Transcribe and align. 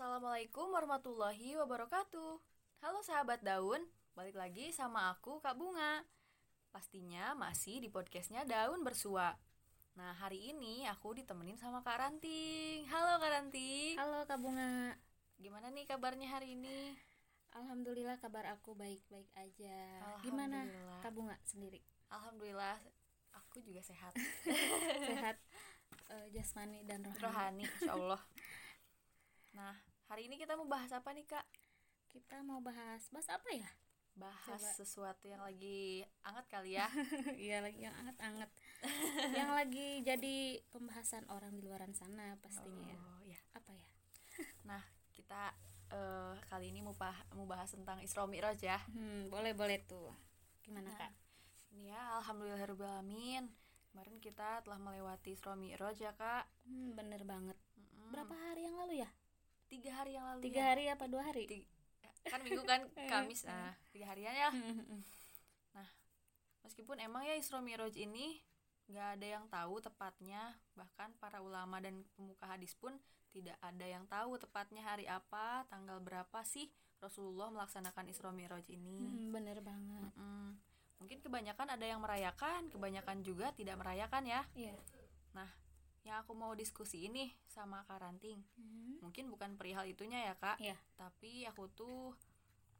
Assalamualaikum 0.00 0.72
warahmatullahi 0.72 1.60
wabarakatuh. 1.60 2.40
Halo 2.80 3.04
sahabat 3.04 3.44
daun, 3.44 3.84
balik 4.16 4.32
lagi 4.32 4.72
sama 4.72 5.12
aku 5.12 5.44
Kak 5.44 5.52
Bunga. 5.60 6.00
Pastinya 6.72 7.36
masih 7.36 7.84
di 7.84 7.92
podcastnya 7.92 8.48
Daun 8.48 8.80
Bersua. 8.80 9.36
Nah 10.00 10.16
hari 10.16 10.56
ini 10.56 10.88
aku 10.88 11.12
ditemenin 11.12 11.60
sama 11.60 11.84
Kak 11.84 12.00
Ranting. 12.00 12.88
Halo 12.88 13.20
Kak 13.20 13.28
Ranting. 13.28 14.00
Halo 14.00 14.24
Kak 14.24 14.40
Bunga. 14.40 14.96
Gimana 15.36 15.68
nih 15.68 15.84
kabarnya 15.84 16.32
hari 16.32 16.56
ini? 16.56 16.96
Alhamdulillah 17.52 18.16
kabar 18.24 18.56
aku 18.56 18.72
baik-baik 18.72 19.28
aja. 19.36 20.00
Gimana. 20.24 20.64
Kak 21.04 21.12
Bunga 21.12 21.36
sendiri? 21.44 21.84
Alhamdulillah 22.08 22.80
aku 23.36 23.60
juga 23.60 23.84
sehat. 23.84 24.16
Sehat 25.12 25.36
eh, 26.16 26.32
jasmani 26.32 26.88
dan 26.88 27.04
rohani. 27.04 27.20
Rohani, 27.20 27.64
insya 27.68 27.92
Allah. 27.92 28.22
Nah 29.52 29.89
hari 30.10 30.26
ini 30.26 30.34
kita 30.34 30.58
mau 30.58 30.66
bahas 30.66 30.90
apa 30.90 31.14
nih 31.14 31.22
Kak? 31.22 31.46
Kita 32.10 32.42
mau 32.42 32.58
bahas 32.58 33.06
bahas 33.14 33.30
apa 33.30 33.46
ya? 33.54 33.70
Bahas 34.18 34.58
Coba. 34.58 34.74
sesuatu 34.74 35.30
yang 35.30 35.38
lagi 35.38 36.02
hangat 36.26 36.46
kali 36.50 36.74
ya. 36.74 36.90
Iya 37.38 37.62
lagi 37.62 37.86
yang 37.86 37.94
anget-anget. 37.94 38.50
yang 39.38 39.50
lagi 39.54 40.02
jadi 40.02 40.36
pembahasan 40.74 41.24
orang 41.30 41.54
di 41.54 41.62
luaran 41.62 41.94
sana 41.94 42.34
pastinya 42.42 42.90
ya. 42.90 42.98
Oh 42.98 43.22
ya. 43.22 43.38
Apa 43.54 43.70
ya? 43.70 43.86
Nah, 44.66 44.82
kita 45.14 45.54
eh, 45.94 46.34
kali 46.50 46.74
ini 46.74 46.82
mau, 46.82 46.98
bah- 46.98 47.26
mau 47.38 47.46
bahas 47.46 47.70
tentang 47.70 48.02
Isra 48.02 48.26
Mi'raj 48.26 48.58
ya. 48.58 48.82
Hmm, 48.90 49.30
boleh 49.30 49.54
boleh 49.54 49.78
tuh. 49.86 50.10
Gimana 50.66 50.90
Nah, 50.90 50.98
Kak? 51.06 51.12
Ini 51.70 51.94
ya, 51.94 52.02
alhamdulillahirobbilalamin. 52.18 53.46
Kemarin 53.90 54.16
kita 54.18 54.58
telah 54.66 54.78
melewati 54.82 55.38
Isra 55.38 55.54
Mi'raj 55.54 56.02
ya, 56.02 56.10
Kak. 56.18 56.50
Hmm, 56.66 56.98
bener 56.98 57.22
banget. 57.22 57.54
Mm-mm. 57.78 58.10
Berapa 58.10 58.34
hari 58.34 58.66
yang 58.66 58.74
lalu 58.74 59.06
ya? 59.06 59.10
Tiga 59.70 59.90
hari 60.02 60.18
yang 60.18 60.26
lalu 60.26 60.40
Tiga 60.50 60.60
ya. 60.60 60.68
hari 60.74 60.84
apa 60.90 61.04
dua 61.06 61.22
hari? 61.30 61.46
Ti- 61.46 61.68
kan 62.26 62.42
minggu 62.42 62.62
kan 62.66 62.82
Kamis. 63.10 63.46
Nah, 63.50 63.72
tiga 63.94 64.10
harian 64.10 64.34
ya. 64.34 64.50
Hmm, 64.50 65.00
Meskipun 66.66 67.00
emang 67.00 67.24
ya 67.24 67.34
Isra 67.38 67.62
Mi'raj 67.64 67.96
ini 67.96 68.36
nggak 68.90 69.08
ada 69.16 69.26
yang 69.38 69.44
tahu 69.48 69.78
tepatnya, 69.80 70.58
bahkan 70.74 71.14
para 71.22 71.38
ulama 71.40 71.78
dan 71.78 72.02
pemuka 72.18 72.44
hadis 72.50 72.74
pun 72.76 72.92
tidak 73.30 73.54
ada 73.62 73.86
yang 73.86 74.04
tahu 74.10 74.36
tepatnya 74.36 74.82
hari 74.82 75.06
apa, 75.06 75.62
tanggal 75.70 76.02
berapa 76.02 76.42
sih 76.42 76.66
Rasulullah 76.98 77.48
melaksanakan 77.54 78.10
Isra 78.10 78.34
Mi'raj 78.34 78.66
ini. 78.74 78.98
Hmm, 79.00 79.30
bener 79.32 79.62
banget. 79.64 80.12
Mm, 80.18 80.58
mungkin 81.00 81.18
kebanyakan 81.24 81.78
ada 81.78 81.86
yang 81.86 82.02
merayakan, 82.02 82.68
kebanyakan 82.68 83.22
juga 83.24 83.54
tidak 83.56 83.78
merayakan 83.80 84.22
ya. 84.26 84.42
Iya. 84.52 84.74
Yang 86.00 86.16
aku 86.24 86.32
mau 86.32 86.52
diskusi 86.54 87.04
ini 87.04 87.28
sama 87.44 87.84
Kak 87.84 88.00
Ranting, 88.00 88.40
Hmm. 88.56 88.96
mungkin 89.00 89.28
bukan 89.28 89.54
perihal 89.54 89.84
itunya 89.84 90.24
ya 90.24 90.34
Kak, 90.34 90.56
Iya. 90.58 90.76
tapi 90.96 91.44
aku 91.44 91.68
tuh 91.70 92.16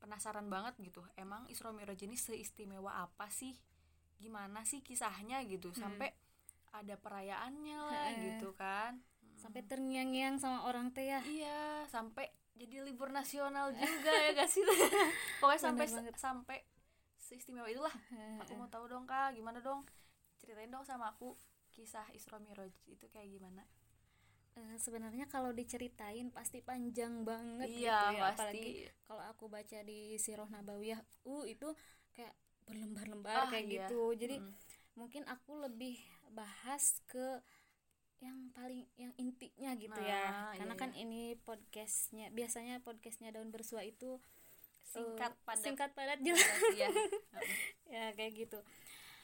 penasaran 0.01 0.49
banget 0.49 0.81
gitu. 0.81 1.05
Emang 1.15 1.45
Isra 1.47 1.69
Mi'raj 1.71 2.01
ini 2.01 2.17
seistimewa 2.17 2.97
apa 2.99 3.29
sih? 3.29 3.53
Gimana 4.17 4.65
sih 4.65 4.81
kisahnya 4.81 5.45
gitu 5.45 5.73
sampai 5.73 6.13
ada 6.73 6.97
perayaannya 6.97 7.77
lah 7.77 8.05
Heeh. 8.09 8.17
gitu 8.37 8.57
kan? 8.57 9.01
Sampai 9.37 9.65
terngiang-ngiang 9.65 10.37
sama 10.37 10.65
orang 10.65 10.93
teh 10.93 11.05
ya. 11.05 11.21
Iya, 11.21 11.85
sampai 11.89 12.29
jadi 12.57 12.85
libur 12.85 13.09
nasional 13.09 13.73
juga 13.73 14.13
ya 14.13 14.33
gak 14.35 14.49
sih? 14.49 14.61
Pokoknya 15.41 15.61
sampai 15.61 15.87
sampai 16.17 16.59
seistimewa 17.17 17.69
itulah. 17.69 17.93
Aku 18.41 18.57
mau 18.57 18.69
tahu 18.69 18.89
dong 18.89 19.05
kak, 19.05 19.33
gimana 19.33 19.61
dong? 19.61 19.85
Ceritain 20.37 20.69
dong 20.69 20.85
sama 20.85 21.13
aku 21.13 21.37
kisah 21.81 22.07
Isra 22.13 22.37
Mi'raj 22.45 22.75
itu 22.95 23.07
kayak 23.09 23.29
gimana? 23.33 23.65
Eh, 24.59 24.77
sebenarnya 24.83 25.25
kalau 25.31 25.55
diceritain 25.55 26.29
pasti 26.35 26.59
panjang 26.61 27.23
banget 27.25 27.71
iya 27.71 28.11
gitu 28.11 28.19
ya 28.19 28.23
pasti. 28.29 28.35
apalagi 28.37 28.69
kalau 29.09 29.23
aku 29.33 29.45
baca 29.47 29.79
di 29.87 30.01
Sirah 30.19 30.49
Nabawiyah 30.51 31.01
uh 31.25 31.45
itu 31.47 31.69
kayak 32.13 32.35
berlembar-lembar 32.67 33.37
Ah, 33.37 33.49
kayak 33.49 33.65
iya. 33.71 33.87
gitu 33.87 34.03
jadi 34.19 34.37
Mm. 34.43 34.53
mungkin 34.99 35.23
aku 35.31 35.53
lebih 35.65 35.97
bahas 36.35 36.99
ke 37.07 37.41
yang 38.21 38.53
paling 38.53 38.85
yang 39.01 39.15
intinya 39.17 39.71
gitu 39.81 39.97
ya 39.97 40.29
Nah, 40.29 40.53
karena 40.59 40.75
iya, 40.77 40.83
kan 40.83 40.91
ini 40.93 41.23
podcastnya 41.41 42.27
biasanya 42.35 42.83
podcastnya 42.85 43.33
daun 43.33 43.49
bersua 43.55 43.81
itu 43.87 44.21
singkat 44.85 45.33
padat 45.47 45.63
singkat 45.65 45.91
padat 45.97 46.19
jelas 46.21 46.45
iya. 46.75 46.91
ya 47.95 48.05
kayak 48.19 48.33
gitu 48.45 48.59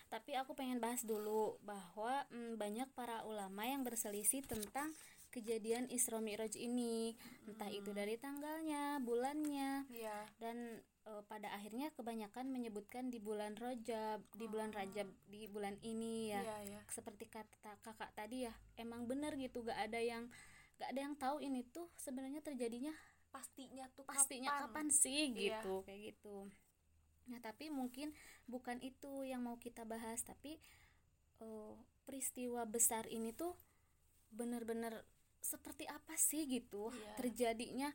tapi 0.07 0.33
aku 0.33 0.55
pengen 0.55 0.79
bahas 0.79 1.03
dulu 1.03 1.59
bahwa 1.61 2.23
mm, 2.31 2.57
banyak 2.57 2.89
para 2.93 3.23
ulama 3.23 3.65
yang 3.65 3.83
berselisih 3.83 4.45
tentang 4.45 4.95
kejadian 5.29 5.91
Isra 5.91 6.17
Mi'raj 6.19 6.55
ini 6.55 7.13
entah 7.45 7.69
itu 7.69 7.91
Hmm. 7.91 7.99
dari 7.99 8.17
tanggalnya 8.17 9.03
bulannya 9.03 9.85
Iya. 9.91 10.25
dan 10.39 10.81
eh, 11.05 11.23
pada 11.27 11.53
akhirnya 11.53 11.93
kebanyakan 11.93 12.49
menyebutkan 12.49 13.11
di 13.11 13.19
bulan 13.19 13.53
Rajab 13.55 14.25
di 14.33 14.47
bulan 14.47 14.73
Oh. 14.73 14.79
Rajab 14.81 15.07
di 15.27 15.47
bulan 15.47 15.77
ini 15.81 16.33
ya 16.33 16.41
Iya, 16.41 16.57
iya. 16.67 16.81
seperti 16.89 17.27
kata 17.27 17.79
kakak 17.79 18.11
tadi 18.13 18.49
ya 18.49 18.55
emang 18.75 19.05
bener 19.05 19.35
gitu 19.37 19.61
gak 19.61 19.77
ada 19.87 19.99
yang 19.99 20.27
gak 20.77 20.91
ada 20.91 21.01
yang 21.03 21.15
tahu 21.15 21.39
ini 21.39 21.63
tuh 21.67 21.91
sebenarnya 21.95 22.41
terjadinya 22.41 22.95
Pastinya 23.27 23.85
tuh 23.93 24.09
pastinya 24.09 24.49
kapan, 24.65 24.89
sih 24.89 25.29
Iya. 25.31 25.61
gitu 25.61 25.85
kayak 25.85 26.01
gitu 26.15 26.49
nah 27.31 27.39
tapi 27.43 27.71
mungkin 27.75 28.15
bukan 28.47 28.79
itu 28.83 29.27
yang 29.27 29.43
mau 29.47 29.59
kita 29.59 29.83
bahas 29.83 30.23
tapi 30.23 30.59
eh, 31.43 31.75
peristiwa 32.07 32.63
besar 32.69 33.05
ini 33.11 33.31
tuh 33.35 33.53
bener-bener 34.33 35.05
seperti 35.43 35.85
apa 35.89 36.15
sih 36.19 36.47
gitu 36.51 36.91
Iya. 36.93 37.15
terjadinya 37.19 37.91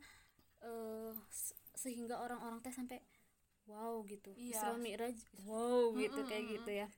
se- 1.31 1.55
sehingga 1.73 2.21
orang-orang 2.21 2.59
teh 2.61 2.73
sampai 2.73 2.99
wow 3.69 4.03
gitu 4.07 4.31
Iya. 4.35 4.53
Isra 4.55 4.73
Mi'raj 4.77 5.17
wow 5.47 5.91
gitu 5.95 6.19
Mm-mm, 6.19 6.29
kayak 6.29 6.45
mm-mm. 6.45 6.55
gitu 6.59 6.71
ya 6.83 6.89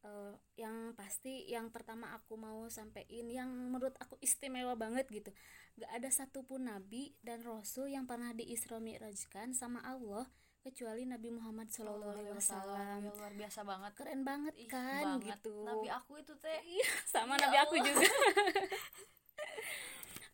Eh, 0.00 0.34
yang 0.56 0.96
pasti 0.96 1.44
yang 1.52 1.68
pertama 1.76 2.16
aku 2.16 2.32
mau 2.40 2.64
sampein 2.72 3.28
yang 3.28 3.52
menurut 3.52 3.92
aku 4.00 4.16
istimewa 4.24 4.72
banget 4.72 5.04
gitu 5.12 5.28
gak 5.76 5.92
ada 5.92 6.08
satupun 6.08 6.72
nabi 6.72 7.12
dan 7.20 7.44
rasul 7.44 7.84
yang 7.84 8.08
pernah 8.08 8.32
di 8.32 8.48
Isra 8.48 8.80
Mi'rajkan 8.80 9.52
sama 9.52 9.84
Allah 9.84 10.24
kecuali 10.60 11.02
Nabi 11.04 11.28
Muhammad 11.30 11.68
Shallallahu 11.68 12.12
Alaihi 12.14 12.32
Wasallam 12.32 12.98
Ya, 13.00 13.10
luar 13.10 13.32
biasa 13.32 13.60
banget. 13.62 13.92
keren 13.94 14.20
banget 14.22 14.54
Ih, 14.54 14.66
kan 14.66 15.04
banget. 15.16 15.40
gitu 15.40 15.56
Nabi 15.62 15.88
aku 15.88 16.12
itu 16.16 16.34
teh 16.36 16.60
Iya, 16.62 16.88
sama 17.06 17.34
Ya 17.34 17.42
nabi 17.42 17.56
aku 17.58 17.74
Allah. 17.74 17.86
juga 17.86 18.08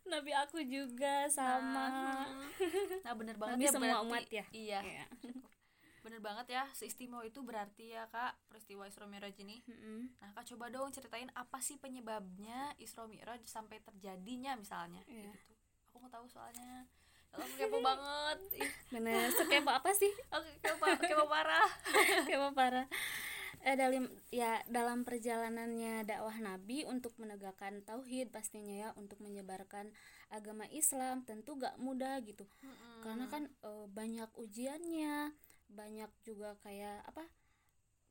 nabi 0.07 0.31
aku 0.33 0.57
juga 0.63 1.15
sama 1.29 1.85
Nah, 1.87 2.27
nah 3.03 3.13
bener 3.13 3.35
banget 3.35 3.55
nabi 3.55 3.63
ya 3.63 3.71
semua 3.71 3.87
berarti- 3.89 4.05
umat 4.05 4.23
ya 4.29 4.45
Iya, 4.51 4.79
Iya. 4.81 5.05
bener 5.99 6.23
banget 6.23 6.47
ya. 6.49 6.63
Seistimewa 6.71 7.19
itu 7.21 7.39
berarti 7.41 7.91
ya 7.91 8.07
kak 8.07 8.39
peristiwa 8.47 8.87
Isra 8.87 9.03
Mi'raj 9.05 9.35
ini. 9.37 9.59
Mm-mm. 9.61 10.07
Nah 10.17 10.29
kak 10.33 10.47
coba 10.47 10.71
dong 10.71 10.87
ceritain 10.89 11.27
apa 11.33 11.59
sih 11.59 11.75
penyebabnya 11.75 12.71
Isra 12.77 13.03
Mi'raj 13.03 13.43
sampai 13.43 13.79
terjadinya 13.81 14.55
misalnya 14.55 15.03
Iya. 15.03 15.27
gitu. 15.27 15.53
Aku 15.91 15.99
mau 15.99 16.07
tahu 16.07 16.23
soalnya. 16.25 16.87
Allah 17.29 17.47
kepo 17.53 17.77
banget. 17.79 18.39
Bener 18.87 19.29
sekepo 19.31 19.69
apa 19.69 19.91
sih 19.91 20.09
Oke, 20.29 20.51
kepo, 20.59 20.85
kepo 20.97 21.25
parah. 21.25 21.67
kepo 22.27 22.49
parah 22.51 22.87
eh, 23.59 23.73
dalam 23.73 24.05
ya 24.29 24.61
dalam 24.65 25.01
perjalanannya 25.01 26.03
dakwah 26.03 26.37
Nabi 26.37 26.85
untuk 26.85 27.17
menegakkan 27.17 27.81
tauhid 27.81 28.29
pastinya 28.29 28.71
ya 28.71 28.89
untuk 28.93 29.19
menyebarkan 29.19 29.91
agama 30.29 30.63
Islam 30.69 31.23
tentu 31.23 31.55
gak 31.55 31.75
mudah 31.77 32.21
gitu 32.21 32.45
karena 33.01 33.25
kan 33.27 33.43
eh, 33.49 33.85
banyak 33.87 34.29
ujiannya 34.35 35.33
banyak 35.67 36.07
juga 36.21 36.55
kayak 36.59 37.01
apa 37.05 37.25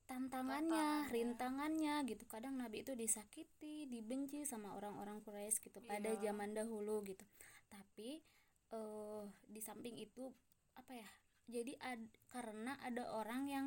tantangannya 0.04 0.76
Tantangannya. 1.02 1.10
rintangannya 1.10 1.94
gitu 2.06 2.24
kadang 2.26 2.54
Nabi 2.54 2.82
itu 2.82 2.92
disakiti 2.92 3.86
dibenci 3.86 4.44
sama 4.44 4.70
orang-orang 4.72 5.18
Quraisy 5.20 5.62
gitu 5.64 5.78
pada 5.80 6.10
Iya. 6.12 6.30
zaman 6.30 6.52
dahulu 6.52 7.02
gitu 7.02 7.24
tapi 7.66 8.22
eh 8.70 9.24
di 9.46 9.60
samping 9.60 9.94
itu 9.96 10.30
apa 10.74 10.92
ya 10.92 11.08
jadi 11.46 11.78
ad- 11.80 12.14
karena 12.28 12.74
ada 12.82 13.06
orang 13.14 13.46
yang 13.46 13.66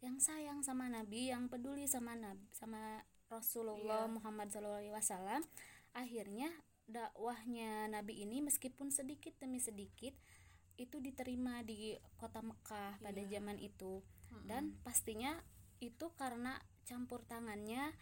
yang 0.00 0.16
sayang 0.18 0.60
sama 0.60 0.88
Nabi 0.88 1.28
yang 1.28 1.48
peduli 1.48 1.84
sama 1.84 2.12
Nabi 2.14 2.44
sama 2.52 3.00
Rasulullah 3.28 4.04
Iya. 4.04 4.12
Muhammad 4.12 4.48
SAW 4.48 5.44
akhirnya 5.92 6.48
dakwahnya 6.84 7.88
Nabi 7.88 8.22
ini 8.22 8.40
meskipun 8.40 8.92
sedikit 8.92 9.32
demi 9.40 9.56
sedikit 9.58 10.12
itu 10.76 10.98
diterima 10.98 11.62
di 11.62 11.94
kota 12.16 12.42
Mekah 12.42 13.00
pada 13.00 13.20
Iya. 13.20 13.38
zaman 13.38 13.56
itu 13.58 14.02
dan 14.44 14.74
pastinya 14.82 15.38
itu 15.78 16.10
karena 16.18 16.58
campur 16.84 17.22
tangannya 17.24 17.94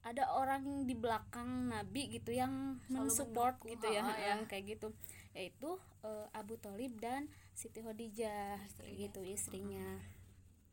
ada 0.00 0.28
orang 0.30 0.84
di 0.84 0.94
belakang 0.94 1.68
Nabi 1.68 2.12
gitu 2.12 2.30
yang 2.30 2.78
Selalu 2.84 3.08
mensupport 3.08 3.56
gitu 3.64 3.86
ya, 3.88 4.04
ya. 4.06 4.36
yang 4.36 4.44
kayak 4.44 4.76
gitu 4.76 4.92
yaitu 5.34 5.76
eh, 6.06 6.26
Abu 6.32 6.54
Thalib 6.56 6.96
dan 7.02 7.26
Siti 7.52 7.82
Khadijah 7.82 8.58
gitu 8.94 9.20
istrinya. 9.26 9.98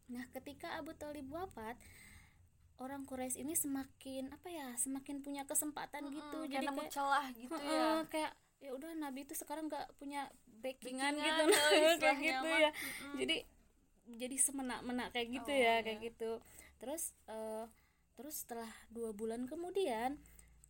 Nah 0.10 0.26
ketika 0.32 0.78
Abu 0.78 0.94
Thalib 0.94 1.28
wafat 1.34 1.76
orang 2.82 3.06
Quraisy 3.06 3.46
ini 3.46 3.54
semakin 3.54 4.34
apa 4.34 4.50
ya 4.50 4.74
semakin 4.78 5.22
punya 5.22 5.46
kesempatan 5.46 6.10
gitu. 6.10 6.38
Mm-mm, 6.46 6.50
jadi 6.50 6.66
kayak 6.66 6.90
celah 6.94 7.26
gitu 7.38 7.54
ya. 7.62 7.70
Heeh, 7.70 7.98
kayak 8.10 8.32
ya 8.62 8.72
udah 8.78 8.94
nabi 8.98 9.26
itu 9.26 9.34
sekarang 9.38 9.70
nggak 9.70 9.98
punya 10.02 10.30
backingan 10.62 11.14
gitu. 11.18 11.44
oh, 11.50 11.96
kayak 12.02 12.18
gitu 12.22 12.48
ya. 12.50 12.70
Mm-mm. 12.74 13.16
jadi 13.22 13.38
jadi 14.12 14.36
semenak-menak 14.38 15.14
kayak 15.14 15.30
gitu 15.30 15.52
Oh, 15.54 15.58
ya 15.58 15.62
iya. 15.62 15.76
kayak 15.86 16.00
gitu. 16.10 16.32
Terus 16.82 17.14
eh, 17.30 17.66
terus 18.18 18.36
setelah 18.46 18.70
dua 18.90 19.14
bulan 19.14 19.46
kemudian 19.46 20.18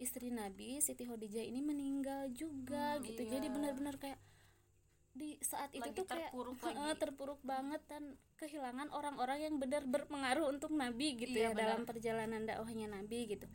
istri 0.02 0.28
Nabi 0.30 0.82
Siti 0.82 1.06
Khadijah 1.06 1.46
ini 1.46 1.62
meninggal 1.62 2.34
juga 2.34 2.98
Hmm, 2.98 3.06
gitu 3.06 3.22
iya. 3.22 3.32
jadi 3.32 3.48
benar-benar 3.48 3.96
kayak 3.96 4.18
di 5.12 5.36
saat 5.40 5.70
itu 5.70 5.84
Lagi 5.84 5.94
tuh 5.94 6.08
kayak 6.08 6.32
terpuruk 6.32 6.58
lagi. 6.58 6.98
terpuruk 6.98 7.42
banget 7.44 7.82
dan 7.86 8.04
kehilangan 8.36 8.88
orang-orang 8.90 9.40
yang 9.42 9.56
benar 9.56 9.84
berpengaruh 9.86 10.48
untuk 10.48 10.72
Nabi 10.72 11.20
gitu 11.20 11.36
Iya, 11.36 11.52
ya 11.52 11.54
dalam 11.54 11.84
benar. 11.84 11.90
perjalanan 11.90 12.42
dakwahnya 12.44 12.88
Nabi 12.90 13.30
gitu 13.30 13.46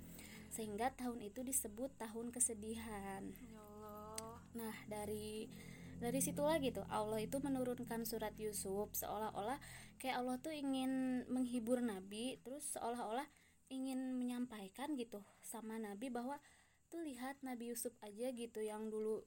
sehingga 0.49 0.89
tahun 0.91 1.21
itu 1.23 1.43
disebut 1.43 1.97
tahun 1.97 2.31
kesedihan 2.31 3.25
ya 3.35 3.57
Allah 3.57 4.39
Nah, 4.55 4.73
dari 4.87 5.49
dari 5.97 6.21
situ 6.21 6.41
lagi 6.41 6.71
tuh 6.71 6.85
Allah 6.87 7.19
itu 7.19 7.37
menurunkan 7.37 8.05
surat 8.05 8.33
Yusuf 8.37 8.93
seolah-olah 8.95 9.57
kayak 9.97 10.17
Allah 10.19 10.37
tuh 10.37 10.53
ingin 10.53 11.25
menghibur 11.27 11.81
Nabi, 11.81 12.37
terus 12.39 12.69
seolah-olah 12.71 13.25
ingin 13.69 14.15
menyampaikan 14.15 14.95
gitu 14.95 15.23
sama 15.43 15.77
Nabi 15.81 16.09
bahwa 16.09 16.39
tuh 16.87 17.03
lihat 17.03 17.43
Nabi 17.43 17.75
Yusuf 17.75 17.93
aja 18.03 18.31
gitu 18.31 18.63
yang 18.63 18.87
dulu 18.89 19.27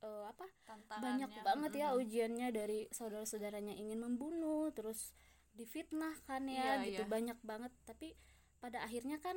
eh, 0.00 0.24
apa 0.28 0.46
banyak 0.88 1.30
banget 1.44 1.72
ya 1.76 1.92
ujiannya 1.92 2.48
dari 2.48 2.88
saudara-saudaranya 2.88 3.76
ingin 3.76 4.00
membunuh, 4.00 4.72
terus 4.72 5.12
difitnah 5.52 6.14
kan 6.24 6.46
ya 6.48 6.80
Iya, 6.80 6.86
gitu 6.86 7.02
iya. 7.04 7.10
banyak 7.10 7.38
banget 7.44 7.72
tapi 7.84 8.14
pada 8.62 8.80
akhirnya 8.86 9.18
kan 9.20 9.36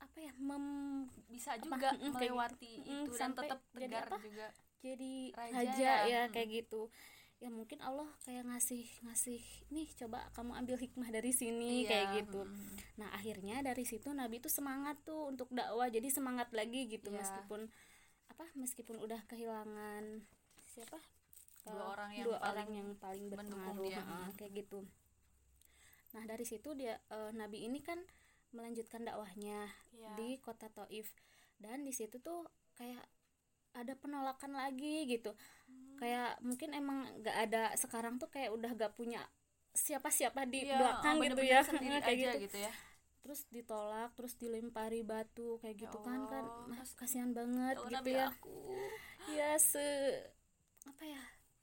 apa 0.00 0.18
ya 0.20 0.32
mem 0.36 0.66
bisa 1.30 1.54
apa, 1.56 1.62
juga 1.64 1.88
kayak 1.92 2.00
gitu. 2.00 2.12
melewati 2.16 2.72
Mm, 2.84 3.04
itu 3.06 3.12
dan 3.16 3.30
tetap 3.32 3.58
jadi 3.72 3.84
tegar 3.88 4.06
apa? 4.10 4.18
juga 4.20 4.46
jadi 4.84 5.12
Raja 5.32 5.54
raja, 5.56 5.72
ya, 5.80 5.96
ya 6.04 6.22
mm. 6.28 6.32
kayak 6.34 6.48
gitu 6.60 6.80
ya 7.44 7.52
mungkin 7.52 7.76
Allah 7.84 8.08
kayak 8.24 8.48
ngasih 8.48 8.88
ngasih 9.04 9.36
nih 9.68 9.84
coba 10.00 10.24
kamu 10.32 10.64
ambil 10.64 10.76
hikmah 10.80 11.12
dari 11.12 11.28
sini 11.28 11.84
Iya, 11.84 11.88
kayak 11.92 12.06
gitu 12.24 12.40
mm-mm. 12.48 12.96
nah 12.96 13.12
akhirnya 13.12 13.60
dari 13.60 13.84
situ 13.84 14.08
Nabi 14.16 14.40
itu 14.40 14.48
semangat 14.48 14.96
tuh 15.04 15.28
untuk 15.28 15.52
dakwah 15.52 15.92
jadi 15.92 16.08
semangat 16.08 16.48
lagi 16.56 16.88
gitu 16.88 17.12
Iya. 17.12 17.20
meskipun 17.20 17.68
apa 18.32 18.48
meskipun 18.56 18.96
udah 18.96 19.20
kehilangan 19.28 20.24
siapa 20.72 20.96
Dua 21.64 21.80
Eh, 21.80 21.88
orang 21.96 22.10
yang 22.12 22.24
dua 22.28 22.36
paling 22.40 22.48
orang 22.52 22.68
yang 22.72 22.88
paling 22.96 23.24
berpengaruh 23.28 23.84
dia, 23.84 24.00
mm. 24.00 24.28
kayak 24.40 24.52
gitu 24.64 24.78
nah 26.16 26.22
dari 26.24 26.44
situ 26.48 26.68
dia 26.72 26.96
eh, 27.12 27.30
Nabi 27.36 27.68
ini 27.68 27.84
kan 27.84 28.00
melanjutkan 28.56 29.04
dakwahnya 29.04 29.68
Iya. 29.92 30.16
di 30.16 30.40
kota 30.40 30.72
Taif 30.72 31.12
dan 31.60 31.84
di 31.84 31.92
situ 31.92 32.16
tuh 32.24 32.48
kayak 32.80 33.04
ada 33.74 33.92
penolakan 33.98 34.54
lagi 34.54 35.04
gitu 35.04 35.34
Hmm. 35.34 35.63
Kayak 35.94 36.38
mungkin 36.40 36.70
emang 36.72 36.98
nggak 37.20 37.36
ada 37.48 37.62
sekarang 37.74 38.18
tuh 38.18 38.28
kayak 38.28 38.50
udah 38.52 38.70
gak 38.74 38.92
punya 38.94 39.22
siapa-siapa 39.74 40.46
di 40.46 40.62
Iya, 40.66 40.78
belakang 40.78 41.16
gitu 41.20 41.42
ya. 41.42 41.60
sendiri 41.70 41.98
kayak 41.98 42.06
aja 42.06 42.30
gitu. 42.34 42.44
gitu 42.46 42.58
ya. 42.62 42.72
Terus 43.24 43.40
ditolak 43.48 44.10
terus 44.14 44.34
dilempari 44.36 45.00
batu 45.02 45.56
kayak 45.58 45.76
Ya 45.76 45.82
gitu 45.88 45.98
kan 46.04 46.28
kan. 46.28 46.44
Allah, 46.44 46.68
Nah, 46.70 46.76
kas- 46.78 46.94
kasihan 46.94 47.32
banget 47.32 47.76
Ya 47.88 47.98
gitu 47.98 48.08
ya. 48.10 48.26
aku. 48.30 48.54
Ya 49.38 49.56
se 49.56 49.80
apa 50.84 51.02
ya 51.02 51.22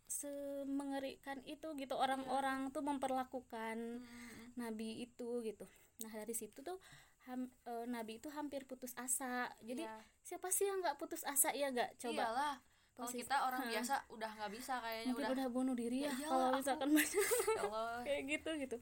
semengerikan 0.09 1.39
itu 1.45 1.67
gitu. 1.77 1.93
Orang-orang 1.95 2.69
tuh 2.69 2.81
memperlakukan 2.81 4.01
Mm, 4.01 4.57
nabi 4.57 5.05
itu 5.05 5.39
gitu. 5.41 5.63
Nah 6.01 6.11
dari 6.11 6.33
situ 6.33 6.59
tuh 6.59 6.81
ham- 7.29 7.53
eh, 7.63 7.85
nabi 7.87 8.17
itu 8.19 8.27
hampir 8.33 8.65
putus 8.65 8.91
asa. 8.97 9.47
Jadi 9.61 9.85
iya. 9.85 10.01
siapa 10.19 10.49
sih 10.49 10.65
yang 10.65 10.81
nggak 10.81 10.97
putus 10.97 11.21
asa? 11.23 11.53
Ya 11.53 11.69
nggak? 11.69 11.95
Coba. 12.01 12.25
Iyalah 12.27 12.55
kalau 12.91 13.09
kita 13.09 13.35
orang 13.41 13.61
Heeh. 13.63 13.71
biasa 13.73 13.93
udah 14.09 14.31
nggak 14.31 14.51
bisa 14.51 14.73
kayaknya 14.77 15.05
mungkin 15.09 15.23
udah 15.23 15.31
udah 15.33 15.47
bunuh 15.49 15.75
diri 15.75 15.99
Ya 16.01 16.11
ya, 16.13 16.27
kalau 16.27 16.47
misalkan 16.53 16.89
banyak 16.97 17.17
ya 17.17 17.61
Allah. 17.63 18.01
kayak 18.03 18.21
gitu 18.29 18.49
gitu. 18.57 18.77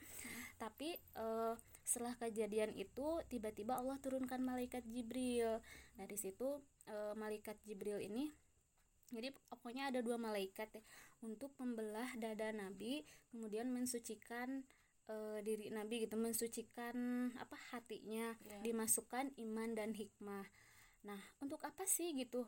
Tapi 0.57 0.89
eh, 0.95 1.53
setelah 1.81 2.13
kejadian 2.15 2.71
itu 2.73 3.07
tiba-tiba 3.25 3.73
Allah 3.75 3.97
turunkan 3.97 4.39
malaikat 4.39 4.83
Jibril. 4.85 5.61
Dari 5.93 6.15
situ 6.15 6.59
eh, 6.85 7.13
malaikat 7.13 7.57
Jibril 7.63 7.99
ini 7.99 8.29
jadi 9.09 9.33
pokoknya 9.49 9.89
ada 9.89 10.05
dua 10.05 10.21
malaikat 10.21 10.69
ya 10.69 10.83
untuk 11.19 11.49
membelah 11.57 12.13
dada 12.13 12.53
Nabi 12.53 13.01
kemudian 13.27 13.73
mensucikan 13.73 14.61
eh, 15.05 15.39
diri 15.41 15.73
Nabi 15.73 16.05
gitu 16.05 16.13
mensucikan 16.13 16.93
apa 17.33 17.57
hatinya 17.73 18.37
Iya. 18.45 18.61
dimasukkan 18.61 19.33
iman 19.39 19.73
dan 19.73 19.93
hikmah. 19.93 20.45
Nah 21.09 21.17
untuk 21.39 21.57
apa 21.63 21.87
sih 21.87 22.13
gitu 22.13 22.45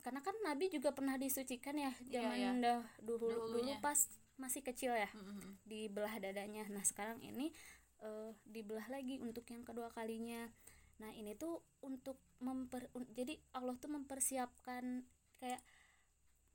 karena 0.00 0.24
kan 0.24 0.32
Nabi 0.40 0.72
juga 0.72 0.96
pernah 0.96 1.20
disucikan 1.20 1.76
ya 1.76 1.92
Iya, 2.02 2.24
zaman 2.24 2.36
iya. 2.36 2.50
dah 2.56 2.82
dulu 3.04 3.28
dulu 3.28 3.60
pas 3.78 4.00
masih 4.40 4.64
kecil 4.64 4.94
ya 4.94 5.10
Mm-mm. 5.12 5.60
dibelah 5.62 6.14
dadanya. 6.16 6.64
Nah, 6.70 6.80
sekarang 6.82 7.18
ini 7.20 7.52
eh, 8.00 8.30
dibelah 8.46 8.86
lagi 8.88 9.18
untuk 9.18 9.44
yang 9.50 9.66
kedua 9.66 9.90
kalinya. 9.90 10.46
Nah, 10.98 11.10
ini 11.12 11.34
tuh 11.34 11.58
untuk 11.82 12.16
memper 12.38 12.86
un- 12.94 13.10
jadi 13.12 13.34
Allah 13.52 13.74
tuh 13.76 13.90
mempersiapkan 13.90 15.02
kayak 15.38 15.62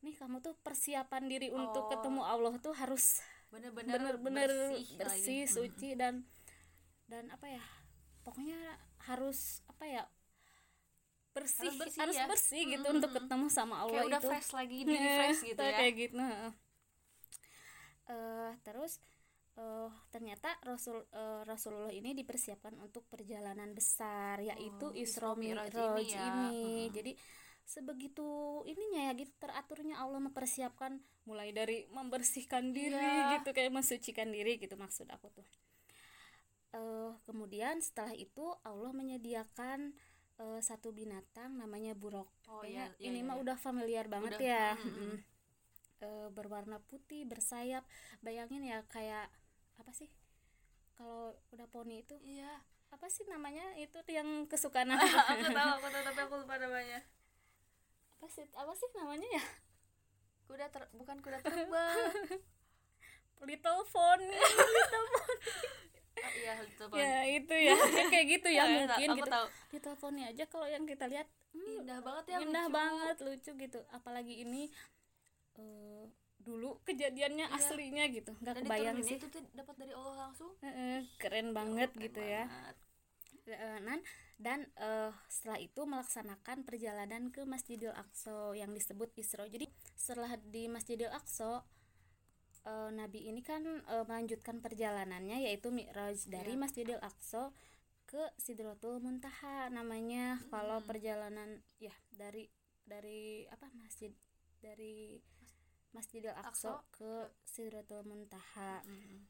nih 0.02 0.16
kamu 0.16 0.40
tuh 0.40 0.56
persiapan 0.60 1.28
diri 1.28 1.48
untuk 1.48 1.88
Oh. 1.88 1.92
ketemu 1.92 2.22
Allah 2.24 2.56
tuh 2.60 2.76
harus 2.76 3.20
bener-bener 3.48 3.96
bener-bener 4.18 4.50
bersih, 4.50 4.98
bersih, 4.98 5.42
lagi. 5.46 5.54
suci 5.54 5.90
dan 5.96 6.24
dan 7.08 7.30
apa 7.30 7.46
ya? 7.48 7.64
Pokoknya 8.24 8.58
harus 9.06 9.60
apa 9.68 9.84
ya? 9.86 10.04
Bersih 11.36 11.70
Harus 11.70 11.78
bersih 11.82 12.00
harus 12.02 12.16
ya. 12.16 12.26
bersih 12.32 12.62
gitu 12.74 12.86
Mm-mm. 12.86 12.98
untuk 13.02 13.12
ketemu 13.18 13.46
sama 13.58 13.76
Allah 13.84 14.02
kayak 14.02 14.10
udah 14.10 14.22
itu 14.22 14.28
fresh 14.30 14.50
lagi 14.58 14.78
di 14.90 14.96
Nah, 14.96 15.16
fresh 15.18 15.40
gitu 15.50 15.62
ya 15.62 15.72
kayak 15.80 15.94
gitu. 16.02 16.16
Eh, 18.08 18.52
terus 18.68 19.00
eh, 19.56 19.90
ternyata 20.14 20.50
Rasul 20.68 20.98
eh, 21.14 21.42
Rasulullah 21.48 21.94
ini 21.94 22.12
dipersiapkan 22.20 22.76
untuk 22.86 23.04
perjalanan 23.08 23.72
besar 23.72 24.44
yaitu 24.44 24.86
Oh, 24.86 24.96
Isra 24.96 25.32
Mi'raj 25.42 25.72
ini 25.72 26.04
ya. 26.12 26.24
ini. 26.30 26.58
Heeh. 26.60 26.92
Jadi 26.92 27.12
sebegitu 27.64 28.28
ininya 28.68 29.02
ya 29.08 29.12
gitu 29.16 29.32
teraturnya 29.40 29.96
Allah 30.04 30.20
mempersiapkan 30.20 31.00
mulai 31.30 31.56
dari 31.56 31.88
membersihkan 31.88 32.76
diri 32.76 33.00
Iya. 33.00 33.40
gitu 33.40 33.50
kayak 33.56 33.72
mensucikan 33.72 34.28
diri 34.36 34.60
gitu 34.60 34.76
maksud 34.76 35.08
aku 35.16 35.28
tuh. 35.32 35.48
Eh, 36.74 37.12
kemudian 37.30 37.78
setelah 37.86 38.14
itu 38.18 38.46
Allah 38.66 38.92
menyediakan 38.92 39.80
eh, 40.44 40.60
satu 40.70 40.90
binatang 40.92 41.56
namanya 41.62 41.94
buruk. 41.96 42.28
oh 42.52 42.62
Kayaknya 42.62 42.86
iya, 43.00 43.00
iya, 43.00 43.08
ini 43.10 43.20
iya, 43.22 43.28
mah 43.28 43.36
iya. 43.38 43.44
udah 43.44 43.58
familiar 43.58 44.06
banget 44.12 44.32
Udah, 44.36 44.48
ya. 44.52 44.66
mm, 44.76 44.84
mm, 44.84 44.94
Mm-mm. 45.00 45.16
Eh, 46.04 46.28
berwarna 46.36 46.78
putih, 46.84 47.24
bersayap. 47.24 47.84
Bayangin 48.26 48.64
ya 48.68 48.84
kayak 48.92 49.32
apa 49.80 49.92
sih? 49.96 50.10
Kalau 51.00 51.34
udah 51.56 51.68
poni 51.72 52.04
itu 52.04 52.16
iya 52.22 52.60
apa 52.94 53.08
sih 53.10 53.26
namanya? 53.32 53.64
Itu 53.80 54.00
yang 54.12 54.46
kesukaan 54.52 54.92
aku. 54.94 55.08
aku 55.08 55.48
tahu 55.50 55.70
aku 55.80 55.88
tahu 55.90 56.04
tapi 56.12 56.20
aku 56.28 56.36
lupa 56.44 56.56
namanya 56.60 57.00
apa 58.14 58.28
sih? 58.32 58.46
Apa 58.56 58.72
sih 58.76 58.88
namanya 58.96 59.28
ya? 59.32 59.44
kuda 60.44 60.68
ter 60.70 60.84
bukan 60.94 61.18
kuda 61.24 61.40
terbang 61.40 61.98
Little 63.48 63.84
pony. 63.92 64.32
oh, 64.32 64.40
iya 66.34 66.54
itu 66.62 66.84
ya, 66.90 67.20
itu 67.28 67.56
ya. 67.58 67.74
Ya, 67.74 68.04
kayak 68.08 68.28
gitu 68.32 68.48
ya 68.50 68.64
mungkin 68.74 69.08
aku 69.10 69.20
gitu. 69.20 69.30
tahu 69.30 69.46
Little 69.72 69.98
pony 69.98 70.22
aja 70.24 70.44
kalau 70.46 70.68
yang 70.68 70.84
kita 70.84 71.06
lihat 71.06 71.28
hmm, 71.52 71.82
indah 71.82 72.00
banget 72.00 72.26
ya 72.28 72.38
indah 72.40 72.66
lucu. 72.66 72.76
banget, 72.76 73.16
lucu 73.20 73.52
gitu. 73.58 73.80
Apalagi 73.90 74.34
ini 74.40 74.70
eh, 75.56 76.06
dulu 76.38 76.82
kejadiannya 76.84 77.48
Iya. 77.48 77.56
aslinya 77.56 78.06
gitu. 78.10 78.32
Nggak 78.38 78.54
dan 78.54 78.64
kebayang 78.64 78.98
sih. 79.02 79.16
itu 79.16 79.28
tuh 79.28 79.42
dapat 79.52 79.76
dari 79.78 79.94
Allah 79.94 80.16
langsung 80.24 80.52
keren 81.18 81.48
banget 81.52 81.90
Keren 81.92 82.04
gitu 82.04 82.22
ya. 82.22 82.44
banget. 82.46 82.76
Eh, 83.44 83.80
nan 83.82 84.00
dan 84.38 84.60
eh, 84.78 85.12
setelah 85.28 85.60
itu 85.60 85.82
melaksanakan 85.84 86.64
perjalanan 86.64 87.28
ke 87.28 87.44
Masjidil 87.44 87.92
Aqsa 87.92 88.56
yang 88.56 88.72
disebut 88.72 89.12
Isra. 89.16 89.48
Jadi 89.48 89.68
setelah 89.96 90.36
di 90.40 90.68
Masjidil 90.68 91.12
Aqsa 91.12 91.64
eh, 92.64 92.90
Nabi 92.92 93.28
ini 93.28 93.42
kan 93.42 93.64
eh, 93.66 94.06
melanjutkan 94.06 94.60
perjalanannya 94.60 95.44
yaitu 95.44 95.70
Mi'raj 95.70 96.28
dari 96.28 96.54
Iya. 96.56 96.62
Masjidil 96.62 97.00
Aqsa 97.00 97.52
ke 98.04 98.22
Sidratul 98.38 99.00
Muntaha 99.00 99.68
namanya 99.70 100.38
kalau 100.48 100.80
Mm. 100.80 100.86
perjalanan 100.86 101.50
ya 101.80 101.94
dari 102.12 102.46
dari 102.84 103.48
apa 103.48 103.72
masjid 103.74 104.12
dari 104.60 105.18
Masjidil 105.92 106.36
Aqsa 106.36 106.84
ke 106.92 107.32
Sidratul 107.44 108.04
Muntaha 108.04 108.84
Mm-mm. 108.84 109.24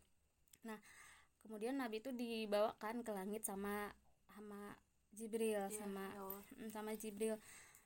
kemudian 1.43 1.75
Nabi 1.75 1.99
itu 1.99 2.11
dibawakan 2.11 3.03
ke 3.03 3.11
langit 3.11 3.43
sama 3.43 3.91
sama 4.31 4.73
Jibril 5.13 5.59
Iya, 5.59 5.69
sama 5.69 6.05
ya 6.09 6.19
Allah. 6.19 6.43
mm, 6.57 6.69
sama 6.71 6.91
Jibril 6.97 7.35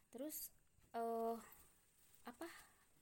terus 0.09 0.49
eh 0.93 1.35
apa 2.23 2.47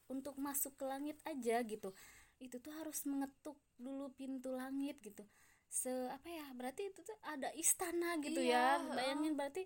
untuk 0.10 0.38
masuk 0.38 0.74
ke 0.76 0.86
langit 0.86 1.18
aja 1.24 1.62
gitu 1.62 1.94
itu 2.40 2.60
tuh 2.60 2.74
harus 2.76 3.04
mengetuk 3.08 3.56
dulu 3.80 4.12
pintu 4.14 4.52
langit 4.56 5.00
gitu 5.00 5.24
se 5.72 5.92
apa 6.12 6.28
ya 6.30 6.46
berarti 6.56 6.88
itu 6.92 7.02
tuh 7.04 7.18
ada 7.26 7.52
istana 7.56 8.16
gitu 8.22 8.40
Iya, 8.40 8.80
ya 8.84 8.96
bayangin 8.96 9.34
berarti 9.36 9.64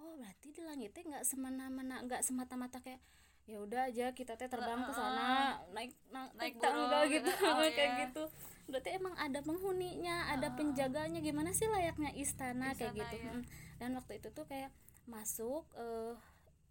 oh 0.00 0.16
berarti 0.16 0.46
di 0.50 0.62
langit 0.64 0.90
teh 0.96 1.04
nggak 1.04 1.22
semena-mena 1.26 2.02
nggak 2.06 2.22
semata-mata 2.24 2.80
kayak 2.80 3.02
ya 3.50 3.58
udah 3.58 3.90
aja 3.90 4.06
kita 4.14 4.38
teh 4.38 4.46
terbang 4.46 4.86
ke 4.86 4.92
sana 4.94 5.58
naik 5.74 5.92
na- 6.14 6.30
naik 6.38 6.54
tangga 6.62 7.02
burung 7.02 7.10
gitu 7.10 7.30
gitu. 7.30 7.46
Oh, 7.46 7.66
kayak 7.76 7.90
iya. 7.94 8.02
gitu 8.06 8.22
berarti 8.70 8.90
emang 8.94 9.14
ada 9.18 9.40
penghuninya 9.42 10.16
ada 10.30 10.48
penjaganya 10.54 11.18
gimana 11.18 11.50
sih 11.50 11.66
layaknya 11.66 12.14
istana, 12.14 12.70
kayak 12.78 12.94
Istana, 12.94 13.00
gitu 13.02 13.16
iya. 13.18 13.32
Mm. 13.34 13.44
dan 13.82 13.90
waktu 13.98 14.12
itu 14.22 14.28
tuh 14.30 14.46
kayak 14.46 14.70
masuk 15.10 15.66
eh 15.74 16.14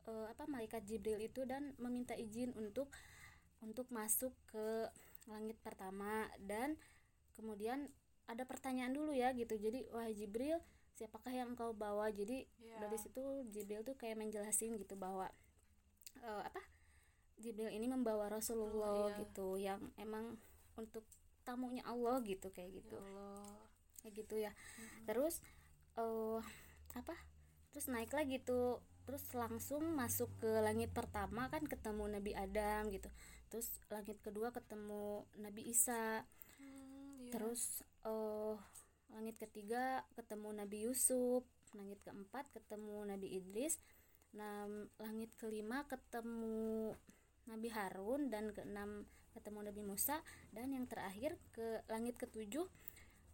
eh, 0.08 0.26
apa 0.32 0.44
malaikat 0.48 0.88
Jibril 0.88 1.20
itu 1.20 1.44
dan 1.44 1.76
meminta 1.76 2.16
izin 2.16 2.56
untuk 2.56 2.88
untuk 3.60 3.92
masuk 3.92 4.32
ke 4.48 4.88
langit 5.30 5.58
pertama 5.62 6.26
dan 6.42 6.76
kemudian 7.34 7.88
ada 8.26 8.46
pertanyaan 8.46 8.94
dulu 8.94 9.14
ya 9.14 9.34
gitu. 9.34 9.56
Jadi 9.56 9.90
wahai 9.90 10.14
Jibril 10.14 10.62
siapakah 10.94 11.32
yang 11.32 11.56
engkau 11.56 11.72
bawa? 11.72 12.12
Jadi 12.12 12.46
Iya. 12.60 12.78
dari 12.84 12.98
situ 13.00 13.24
Jibril 13.50 13.82
tuh 13.82 13.96
kayak 13.96 14.20
menjelasin 14.20 14.76
gitu 14.76 14.94
bahwa 14.94 15.32
eh, 16.20 16.42
apa 16.44 16.62
Jibril 17.40 17.72
ini 17.72 17.88
membawa 17.88 18.28
Rasulullah 18.28 18.92
Oh, 18.92 19.10
iya. 19.10 19.18
gitu 19.24 19.48
yang 19.56 19.80
emang 19.96 20.36
untuk 20.76 21.08
tamunya 21.48 21.82
Allah 21.88 22.20
gitu 22.22 22.52
kayak 22.52 22.70
ya 22.70 22.78
gitu 22.84 22.98
Allah. 23.00 23.56
Kayak 24.04 24.14
gitu 24.20 24.36
ya. 24.38 24.52
Terus 25.08 25.40
eh 25.96 26.42
apa 26.94 27.16
terus 27.72 27.88
naik 27.88 28.12
lagi 28.12 28.38
tuh. 28.42 28.84
Terus 29.10 29.26
langsung 29.34 29.82
masuk 29.98 30.30
ke 30.38 30.62
langit 30.62 30.94
pertama 30.94 31.50
kan 31.50 31.66
ketemu 31.66 32.06
Nabi 32.14 32.38
Adam 32.38 32.94
gitu 32.94 33.10
terus 33.50 33.68
langit 33.90 34.22
kedua 34.22 34.54
ketemu 34.54 35.26
Nabi 35.42 35.66
Isa. 35.70 36.22
Hmm, 36.58 37.18
iya. 37.26 37.34
terus 37.34 37.82
eh 38.06 38.56
langit 39.10 39.42
ketiga 39.42 40.06
ketemu 40.14 40.54
Nabi 40.54 40.78
Yusuf. 40.86 41.44
Langit 41.74 42.02
keempat 42.06 42.50
ketemu 42.54 43.06
Nabi 43.10 43.28
Idris. 43.42 43.78
Nah 44.38 44.70
langit 45.02 45.34
kelima 45.38 45.86
ketemu 45.90 46.94
Nabi 47.50 47.68
Harun. 47.74 48.30
Dan 48.30 48.54
keenam 48.54 49.06
ketemu 49.34 49.60
Nabi 49.70 49.82
Musa. 49.82 50.22
Dan 50.54 50.74
yang 50.74 50.86
terakhir 50.86 51.38
ke 51.50 51.82
langit 51.90 52.18
ketujuh 52.22 52.66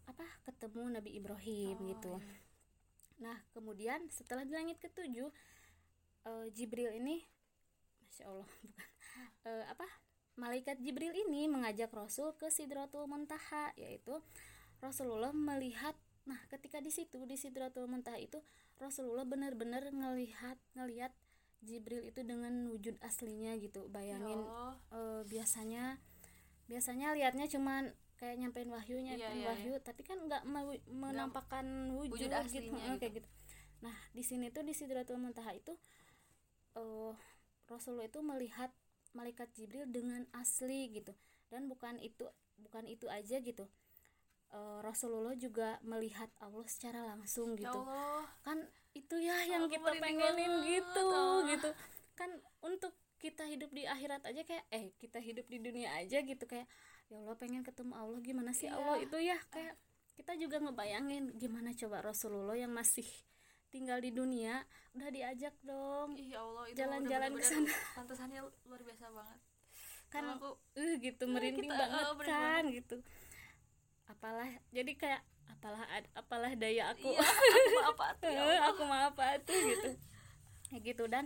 apa 0.05 0.25
ketemu 0.45 1.01
Nabi 1.01 1.17
Ibrahim 1.17 1.77
Oh, 1.81 1.87
gitu. 1.89 2.13
iya. 2.21 2.37
nah 3.15 3.37
kemudian 3.57 4.05
setelah 4.13 4.45
di 4.45 4.53
langit 4.53 4.77
ketujuh 4.77 5.33
eh, 6.29 6.47
Jibril 6.53 6.93
ini 6.93 7.25
masya 8.05 8.29
Allah 8.29 8.45
bukan 8.69 8.89
Eh, 9.45 9.65
apa 9.69 9.85
malaikat 10.35 10.79
Jibril 10.83 11.15
ini 11.15 11.47
mengajak 11.47 11.91
Rasul 11.95 12.35
ke 12.35 12.51
Sidratul 12.51 13.07
Muntaha 13.07 13.71
yaitu 13.79 14.19
Rasulullah 14.83 15.31
melihat 15.31 15.95
nah 16.25 16.41
ketika 16.49 16.81
di 16.81 16.89
situ 16.89 17.23
di 17.29 17.37
Sidratul 17.37 17.87
Muntaha 17.87 18.17
itu 18.19 18.41
Rasulullah 18.81 19.23
benar-benar 19.23 19.87
ngelihat 19.93 20.59
ngelihat 20.75 21.15
Jibril 21.65 22.03
itu 22.05 22.21
dengan 22.21 22.69
wujud 22.69 22.99
aslinya 23.01 23.57
gitu. 23.57 23.87
Ya 23.87 23.91
bayangin 23.93 24.41
eh, 24.93 25.21
biasanya 25.25 25.83
biasanya 26.65 27.15
lihatnya 27.15 27.45
cuman 27.47 27.93
kayak 28.15 28.35
nyampein 28.41 28.69
wahyu 28.71 28.97
nyampein 28.99 29.37
Iya, 29.37 29.43
iya, 29.43 29.47
wahyu 29.49 29.73
tapi 29.81 30.01
kan 30.03 30.17
nggak 30.23 30.43
menampakkan 30.89 31.93
wujud, 31.95 32.15
wujud 32.15 32.29
gitu. 32.31 32.35
aslinya 32.35 32.95
eh, 32.95 32.99
kayak 32.99 33.13
gitu. 33.23 33.27
Nah 33.85 33.95
di 34.11 34.23
sini 34.25 34.51
tuh 34.51 34.65
di 34.67 34.75
Sidratul 34.75 35.21
Muntaha 35.21 35.55
itu 35.55 35.73
eh 36.75 37.15
Rasulullah 37.65 38.05
itu 38.05 38.19
melihat 38.21 38.69
malaikat 39.15 39.47
Jibril 39.55 39.87
dengan 39.87 40.27
asli 40.35 40.91
gitu 40.91 41.15
dan 41.49 41.65
bukan 41.65 41.97
itu 41.97 42.27
bukan 42.59 42.85
itu 42.85 43.07
aja 43.07 43.39
gitu 43.39 43.65
Eh, 44.53 44.79
Rasulullah 44.79 45.33
juga 45.35 45.81
melihat 45.83 46.29
Allah 46.39 46.63
secara 46.69 47.01
langsung 47.03 47.57
Ya 47.57 47.65
gitu 47.67 47.79
Allah. 47.81 48.23
kan 48.39 48.61
itu 48.93 49.17
ya 49.19 49.35
yang 49.43 49.65
Aku 49.67 49.73
kita 49.73 49.91
pengenin 49.97 50.47
banget, 50.47 50.69
gitu 50.79 51.05
ah. 51.11 51.43
gitu 51.49 51.69
kan 52.15 52.29
untuk 52.63 52.93
kita 53.19 53.43
hidup 53.43 53.73
di 53.73 53.83
akhirat 53.83 54.23
aja 54.23 54.45
kayak 54.45 54.63
eh 54.69 54.93
kita 54.95 55.19
hidup 55.19 55.49
di 55.49 55.59
dunia 55.59 55.91
aja 55.99 56.23
gitu 56.23 56.45
kayak 56.45 56.69
ya 57.11 57.19
Allah 57.19 57.35
pengen 57.35 57.65
ketemu 57.65 57.97
Allah 57.97 58.19
gimana 58.21 58.55
sih 58.55 58.69
Iya. 58.69 58.77
Allah 58.79 58.97
itu 59.01 59.17
ya 59.19 59.35
kayak 59.49 59.75
kita 60.15 60.37
juga 60.39 60.61
ngebayangin 60.63 61.35
gimana 61.35 61.75
coba 61.75 62.05
Rasulullah 62.05 62.55
yang 62.55 62.71
masih 62.71 63.09
tinggal 63.67 63.97
di 63.97 64.09
dunia 64.09 64.63
udah 64.91 65.09
diajak 65.09 65.55
dong 65.61 66.15
Ih, 66.15 66.31
ya 66.31 66.39
Allah 66.39 66.63
itu 66.65 66.77
Jalan-jalan 66.77 67.31
ke 67.33 67.43
sana. 67.43 67.73
Pantesannya 67.93 68.39
luar 68.63 68.81
biasa 68.81 69.05
banget. 69.09 69.39
kan 70.07 70.23
aku 70.31 70.49
eh 70.73 70.95
gitu 70.97 71.23
merinding 71.25 71.67
kita, 71.67 71.75
banget 71.75 72.05
merinding 72.07 72.29
kan 72.29 72.63
gitu 72.71 72.95
apalah 74.05 74.47
jadi 74.69 74.91
kayak 74.93 75.21
apalah 75.49 75.83
apalah 76.13 76.51
daya 76.53 76.83
aku 76.89 77.09
iya, 77.09 77.19
aku 77.59 77.79
apa 77.85 78.05
tuh 78.15 78.29
ya 78.29 78.37
Eh, 78.37 78.45
Allah. 78.53 78.69
aku 78.69 78.81
mau 78.83 79.01
apa 79.03 79.23
tuh 79.41 79.57
gitu 79.57 79.89
ya 80.67 80.77
gitu 80.79 81.03
dan 81.05 81.25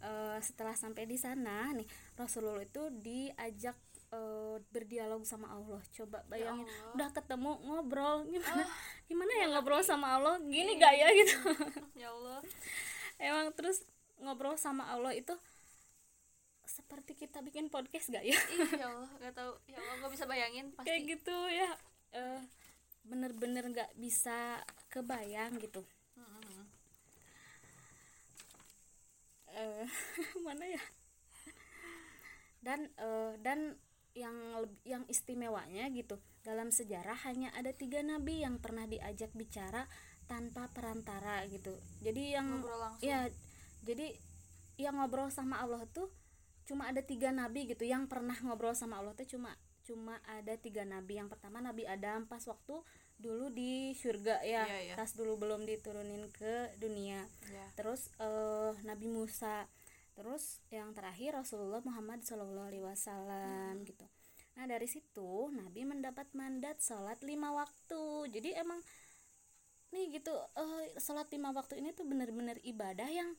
eh, 0.00 0.38
setelah 0.40 0.72
sampai 0.72 1.04
di 1.04 1.16
sana 1.16 1.68
nih 1.70 1.84
Rasulullah 2.14 2.62
itu 2.62 2.88
diajak 2.94 3.76
eh, 4.08 4.56
berdialog 4.70 5.20
sama 5.22 5.50
Allah 5.50 5.82
coba 5.90 6.22
bayangin 6.24 6.64
Ya 6.64 6.72
Allah. 6.72 6.86
Ah. 6.86 6.94
udah 6.96 7.08
ketemu 7.12 7.50
ngobrol 7.60 8.16
gimana 8.26 8.62
gimana 9.04 9.32
ya 9.36 9.39
ngobrol 9.60 9.84
sama 9.84 10.16
Allah 10.16 10.40
gini 10.40 10.74
gak 10.74 10.94
ya 10.94 11.08
gitu 11.12 11.36
Ya 12.00 12.08
Allah. 12.08 12.40
emang 13.16 13.52
terus 13.52 13.84
ngobrol 14.16 14.56
sama 14.56 14.88
Allah 14.88 15.12
itu 15.12 15.36
seperti 16.64 17.12
kita 17.14 17.38
bikin 17.40 17.68
podcast 17.68 18.08
gak 18.08 18.24
ya 18.24 18.40
ya 18.72 18.88
Allah, 18.88 19.10
gak 19.20 19.34
tahu. 19.34 19.52
Ya 19.66 19.76
Allah, 19.76 19.94
gak 20.00 20.12
bisa 20.12 20.24
bayangin 20.24 20.72
pasti. 20.72 20.88
kayak 20.88 21.02
gitu 21.10 21.36
ya 21.46 21.68
eh, 22.12 22.40
bener-bener 23.02 23.64
nggak 23.66 23.90
bisa 23.96 24.60
kebayang 24.88 25.56
gitu 25.58 25.84
eh 29.50 29.86
mana 30.46 30.64
ya 30.64 30.82
dan 32.60 32.86
eh, 32.94 33.32
dan 33.40 33.74
yang 34.14 34.36
yang 34.84 35.02
istimewanya 35.06 35.90
gitu 35.90 36.16
dalam 36.40 36.68
sejarah 36.68 37.20
hanya 37.24 37.52
ada 37.52 37.70
tiga 37.70 38.00
nabi 38.00 38.40
yang 38.40 38.56
pernah 38.58 38.84
diajak 38.84 39.28
bicara 39.32 39.84
tanpa 40.24 40.70
perantara 40.70 41.44
gitu 41.46 41.74
jadi 42.00 42.40
yang 42.40 42.62
Ngobrol 42.62 42.80
langsung. 42.80 43.04
ya 43.04 43.28
jadi 43.82 44.14
yang 44.76 44.96
ngobrol 44.96 45.28
sama 45.28 45.60
Allah 45.60 45.84
tuh 45.90 46.08
cuma 46.64 46.88
ada 46.88 47.02
tiga 47.02 47.28
nabi 47.28 47.66
gitu 47.66 47.84
yang 47.84 48.06
pernah 48.06 48.36
ngobrol 48.40 48.72
sama 48.72 48.96
Allah 49.02 49.12
tuh 49.12 49.26
cuma 49.26 49.52
cuma 49.82 50.16
ada 50.24 50.54
tiga 50.56 50.86
nabi 50.86 51.18
yang 51.18 51.26
pertama 51.26 51.58
nabi 51.58 51.84
Adam 51.84 52.24
pas 52.24 52.40
waktu 52.46 52.78
dulu 53.18 53.52
di 53.52 53.92
surga 53.92 54.40
ya 54.40 54.64
Iya, 54.64 54.78
iya. 54.80 54.94
pas 54.96 55.12
dulu 55.12 55.36
belum 55.36 55.68
diturunin 55.68 56.24
ke 56.32 56.72
dunia 56.78 57.26
Ya. 57.50 57.66
terus 57.76 58.08
eh, 58.16 58.72
Nabi 58.86 59.10
Musa 59.10 59.68
terus 60.14 60.60
yang 60.70 60.96
terakhir 60.96 61.36
Rasulullah 61.36 61.82
Muhammad 61.82 62.22
Shallallahu 62.22 62.70
Alaihi 62.70 62.84
Wasallam 62.86 63.84
gitu 63.84 64.06
nah 64.54 64.64
dari 64.66 64.86
situ 64.86 65.48
Nabi 65.50 65.86
mendapat 65.86 66.28
mandat 66.32 66.78
sholat 66.78 67.22
lima 67.22 67.54
waktu 67.54 68.02
jadi 68.28 68.60
emang 68.60 68.80
nih 69.90 70.20
gitu 70.20 70.30
eh 70.54 70.94
sholat 70.98 71.26
lima 71.30 71.50
waktu 71.50 71.80
ini 71.80 71.90
tuh 71.90 72.06
bener-bener 72.06 72.58
ibadah 72.62 73.08
yang 73.08 73.34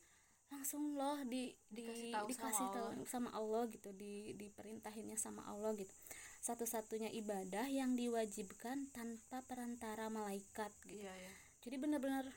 langsung 0.51 0.99
loh 0.99 1.15
di, 1.23 1.55
di 1.71 1.87
Dikasih 1.87 2.11
tahu 2.11 2.27
sama 2.27 2.27
dikasih 2.27 2.67
tahu 2.75 2.87
Allah. 2.91 3.07
sama 3.07 3.29
Allah 3.31 3.63
gitu 3.71 3.89
di 3.95 4.35
diperintahinnya 4.35 5.15
sama 5.15 5.47
Allah 5.47 5.71
gitu 5.79 5.95
satu-satunya 6.43 7.07
ibadah 7.15 7.71
yang 7.71 7.95
diwajibkan 7.95 8.91
tanpa 8.91 9.39
perantara 9.47 10.11
malaikat 10.11 10.75
gitu 10.83 11.07
Iya, 11.07 11.13
ya. 11.15 11.33
jadi 11.63 11.75
benar-benar 11.79 12.27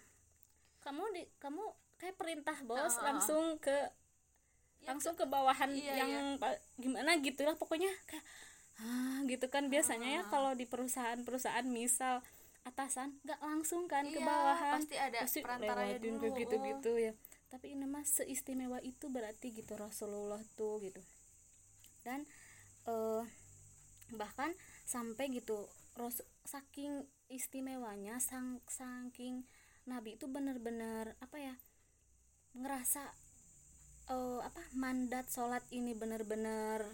kamu 0.78 1.02
di 1.10 1.22
kamu 1.42 1.64
kayak 1.98 2.14
perintah 2.14 2.58
bos 2.62 2.94
ah. 3.00 3.10
langsung 3.10 3.58
ke 3.58 3.90
Ya, 4.78 4.92
langsung 4.92 5.16
ke 5.16 5.24
bawahan 5.24 5.72
Iya, 5.72 5.96
yang 5.96 6.36
pa- 6.36 6.60
gimana 6.76 7.16
gitu 7.16 7.40
lah 7.40 7.56
pokoknya 7.56 7.88
kayak 8.04 8.20
ah 8.78 9.22
gitu 9.24 9.46
kan 9.48 9.70
biasanya 9.70 10.08
ya 10.10 10.22
Ah. 10.22 10.28
kalau 10.28 10.52
di 10.52 10.66
perusahaan-perusahaan 10.66 11.66
misal 11.66 12.20
atasan 12.64 13.14
nggak 13.22 13.40
langsung 13.40 13.86
kan 13.86 14.02
ke 14.04 14.18
Iya, 14.18 14.24
bawahan 14.24 14.80
pasti 14.80 14.96
ada 14.96 15.18
perantaranya 15.22 15.96
lewatin 16.00 16.14
dulu. 16.18 16.34
gitu 16.34 16.56
gitu 16.58 16.92
ya 16.98 17.12
tapi 17.48 17.76
ini 17.76 17.86
mah 17.86 18.02
seistimewa 18.02 18.82
itu 18.82 19.06
berarti 19.06 19.52
gitu 19.52 19.76
Rasulullah 19.76 20.40
tuh 20.54 20.80
gitu 20.80 20.98
dan 22.02 22.26
eh 22.84 23.22
bahkan 24.12 24.50
sampai 24.84 25.30
gitu 25.30 25.68
Ros 25.94 26.18
saking 26.42 27.06
istimewanya 27.30 28.18
sang 28.18 28.58
saking 28.66 29.46
Nabi 29.86 30.18
itu 30.18 30.26
bener-bener 30.26 31.14
apa 31.20 31.36
ya 31.38 31.54
ngerasa 32.54 33.02
eh 34.08 34.40
apa 34.42 34.62
mandat 34.74 35.30
sholat 35.30 35.62
ini 35.70 35.94
bener-bener 35.94 36.84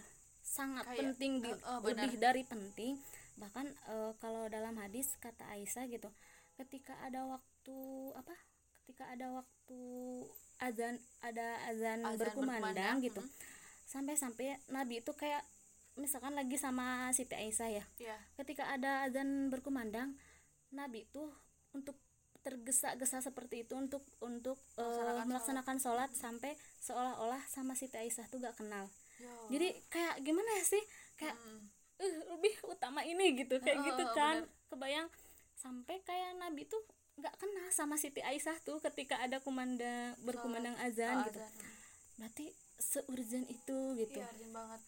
sangat 0.42 0.84
Kayak, 0.88 0.98
penting 1.14 1.32
di, 1.44 1.50
eh, 1.52 1.80
benar. 1.84 2.06
lebih 2.08 2.18
dari 2.18 2.42
penting. 2.44 2.92
Bahkan 3.36 3.66
eh, 3.68 4.12
kalau 4.20 4.48
dalam 4.48 4.74
hadis 4.80 5.16
kata 5.20 5.44
Aisyah 5.54 5.86
gitu 5.88 6.10
ketika 6.60 6.92
ada 7.00 7.24
waktu 7.24 7.78
apa 8.12 8.36
ketika 8.84 9.08
ada 9.08 9.32
waktu 9.32 9.80
azan 10.60 11.00
ada 11.24 11.56
azan, 11.72 12.04
Azan 12.04 12.20
berkumandang, 12.20 12.60
berkumandang, 12.60 12.96
gitu 13.00 13.22
sampai-sampai 13.88 14.60
Nabi 14.68 15.00
itu 15.00 15.12
kayak 15.16 15.40
misalkan 15.96 16.36
lagi 16.36 16.60
sama 16.60 17.08
Siti 17.16 17.32
Aisyah 17.32 17.70
ya. 17.72 17.84
Iya. 17.96 18.16
ketika 18.36 18.68
ada 18.68 19.08
azan 19.08 19.48
berkumandang 19.48 20.14
Nabi 20.70 21.08
tuh 21.08 21.32
untuk 21.72 21.96
tergesa-gesa 22.40 23.20
seperti 23.20 23.68
itu 23.68 23.76
untuk 23.76 24.00
untuk 24.24 24.56
Melaksanakan 24.76 25.26
melaksanakan 25.28 25.76
sholat 25.80 26.10
sampai 26.16 26.56
seolah-olah 26.80 27.40
sama 27.48 27.72
Siti 27.72 27.96
Aisyah 28.00 28.28
tuh 28.28 28.40
gak 28.40 28.56
kenal 28.60 28.88
Ya 29.20 29.28
Allah. 29.28 29.48
jadi 29.48 29.68
kayak 29.86 30.14
gimana 30.20 30.50
ya 30.50 30.64
sih 30.66 30.82
kayak 31.14 31.36
Mm. 31.36 31.60
eh 32.00 32.12
lebih 32.30 32.54
utama 32.64 33.04
ini 33.04 33.36
gitu 33.36 33.60
kayak 33.60 33.76
Heeh, 33.76 33.88
gitu 33.90 34.04
kan 34.10 34.36
bener. 34.40 34.68
kebayang 34.68 35.08
sampai 35.54 36.00
kayak 36.00 36.32
Nabi 36.34 36.64
tuh 36.64 36.80
nggak 37.14 37.36
kenal 37.36 37.68
sama 37.70 37.94
Siti 37.94 38.18
Aisyah 38.20 38.56
tuh 38.60 38.80
ketika 38.80 39.20
ada 39.20 39.36
kumandang 39.38 40.16
berkumandang 40.18 40.72
azan 40.80 41.20
Oh, 41.20 41.28
gitu 41.28 41.36
azan. 41.36 41.52
berarti 42.16 42.46
seurgent 42.78 43.44
itu 43.46 43.78
gitu 43.94 44.16
Iya, 44.16 44.24
urgent 44.26 44.52
banget. 44.54 44.80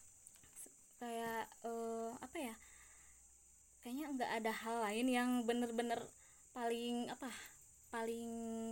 kayak 0.95 1.45
eh, 1.61 2.11
apa 2.17 2.37
ya 2.39 2.55
kayaknya 3.79 4.05
nggak 4.09 4.31
ada 4.39 4.51
hal 4.55 4.77
lain 4.81 5.07
yang 5.07 5.29
bener-bener 5.43 5.99
paling 6.49 7.05
apa 7.11 7.29
paling 7.89 8.25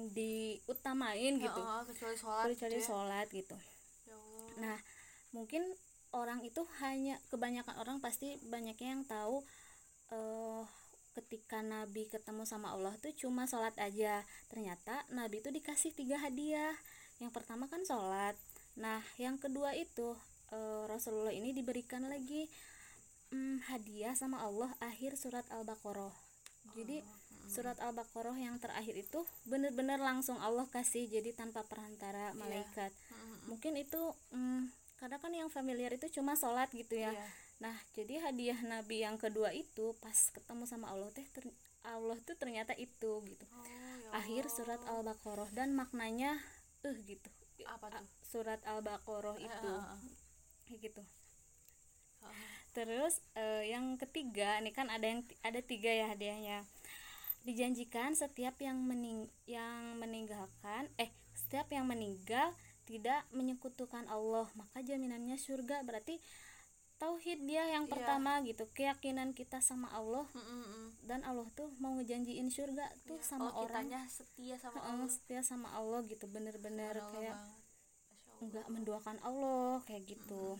diutamain 0.10 1.38
gitu 1.38 1.62
Heeh, 1.62 1.82
kecuali 1.86 2.15
sholat 2.15 2.46
kecuali 2.50 2.74
gitu 2.74 2.82
ya. 2.82 2.88
sholat 2.88 3.27
gitu 3.30 3.58
Ya 4.08 4.15
Allah. 4.18 4.50
nah 4.58 4.77
mungkin 5.32 5.64
orang 6.12 6.44
itu 6.44 6.64
hanya 6.84 7.20
kebanyakan 7.32 7.76
orang 7.80 7.98
pasti 8.04 8.36
banyaknya 8.48 9.00
yang 9.00 9.04
tahu 9.08 9.44
eh 10.12 10.64
ketika 11.12 11.60
Nabi 11.60 12.08
ketemu 12.08 12.48
sama 12.48 12.72
Allah 12.72 12.96
tuh 13.00 13.12
cuma 13.16 13.44
sholat 13.44 13.76
aja. 13.80 14.24
Ternyata 14.48 15.04
Nabi 15.12 15.44
itu 15.44 15.52
dikasih 15.52 15.92
tiga 15.92 16.16
hadiah. 16.20 16.76
Yang 17.20 17.32
pertama 17.36 17.68
kan 17.68 17.84
sholat. 17.84 18.36
Nah 18.80 19.04
yang 19.20 19.36
kedua 19.36 19.76
itu 19.76 20.16
eh, 20.56 20.84
Rasulullah 20.88 21.36
ini 21.36 21.52
diberikan 21.52 22.08
lagi 22.08 22.48
mm, 23.36 23.68
hadiah 23.72 24.16
sama 24.16 24.44
Allah 24.44 24.72
akhir 24.80 25.20
surat 25.20 25.44
al-baqarah. 25.52 26.16
Jadi 26.80 27.04
surat 27.52 27.76
al-baqarah 27.84 28.40
yang 28.40 28.56
terakhir 28.64 28.96
itu 28.96 29.28
bener-bener 29.44 30.00
langsung 30.00 30.40
Allah 30.40 30.64
kasih 30.72 31.12
jadi 31.12 31.36
tanpa 31.36 31.68
perantara 31.68 32.32
malaikat. 32.40 32.96
Mm-mm. 33.12 33.52
mungkin 33.52 33.76
itu 33.76 34.16
mm, 34.32 34.72
karena 34.72 34.81
kan 35.22 35.32
yang 35.32 35.48
familiar 35.48 35.94
itu 35.94 36.10
cuma 36.12 36.34
sholat 36.34 36.68
gitu 36.74 36.98
ya 36.98 37.13
Iya. 37.13 37.25
nah 37.60 37.75
jadi 37.94 38.25
hadiah 38.25 38.60
nabi 38.63 39.06
yang 39.06 39.16
kedua 39.16 39.54
itu 39.54 39.94
pas 39.98 40.18
ketemu 40.30 40.66
sama 40.66 40.90
Allah 40.90 41.10
teh 41.12 41.24
ter- 41.30 41.54
Allah 41.82 42.18
tuh 42.22 42.34
ternyata 42.36 42.74
itu 42.75 43.12
gitu 43.24 43.46
Oh, 43.48 43.62
ya 43.63 44.18
akhir 44.18 44.50
surat 44.50 44.82
al-baqarah 44.84 45.50
dan 45.51 45.72
maknanya 45.72 46.42
eh 46.82 46.98
gitu 47.06 47.30
apa 47.63 47.94
tuh? 47.94 48.06
surat 48.24 48.58
al-baqarah 48.66 49.38
Eh, 49.38 49.46
itu 49.46 49.70
eh, 49.70 49.86
eh. 49.86 50.00
kayak 50.66 50.80
gitu 50.84 51.04
Heeh. 52.22 52.50
terus 52.74 53.13
eh, 53.36 53.70
yang 53.70 53.98
ketiga 53.98 54.58
ini 54.58 54.70
kan 54.70 54.90
ada 54.90 55.06
yang 55.06 55.22
ada 55.42 55.62
tiga 55.62 55.90
ya 55.92 56.10
hadiahnya 56.10 56.66
dijanjikan 57.42 58.13
setiap 58.13 58.54
yang 58.58 58.78
mening 58.82 59.25
yang 59.46 59.98
meninggalkan 59.98 60.86
eh 60.98 61.10
setiap 61.34 61.70
yang 61.70 61.90
meninggal 61.90 62.54
tidak 62.91 63.24
menyekutukan 63.31 64.03
Allah 64.12 64.51
maka 64.53 64.83
jaminannya 64.83 65.39
surga. 65.39 65.81
Berarti 65.81 66.19
tauhid 67.00 67.48
dia 67.48 67.63
yang 67.65 67.88
Iya. 67.88 67.91
pertama 67.95 68.43
gitu. 68.43 68.67
Keyakinan 68.69 69.31
kita 69.31 69.63
sama 69.63 69.88
Allah. 69.91 70.27
Mm-mm. 70.36 70.91
dan 71.01 71.24
Allah 71.24 71.48
tuh 71.51 71.67
mau 71.79 71.91
ngejanjiin 71.95 72.48
surga 72.48 72.86
tuh 73.03 73.17
Iya. 73.17 73.25
sama 73.25 73.50
Oh, 73.51 73.65
orang. 73.65 73.88
kitanya 73.89 74.01
setia 74.07 74.55
sama 74.55 74.79
Allah. 74.81 75.07
setia 75.10 75.41
sama 75.41 75.67
Allah 75.74 76.03
gitu. 76.05 76.27
Bener-bener 76.27 76.93
kayak 77.12 77.36
enggak 78.39 78.67
menduakan 78.67 79.17
Allah. 79.21 79.79
kayak 79.83 80.03
gitu. 80.07 80.60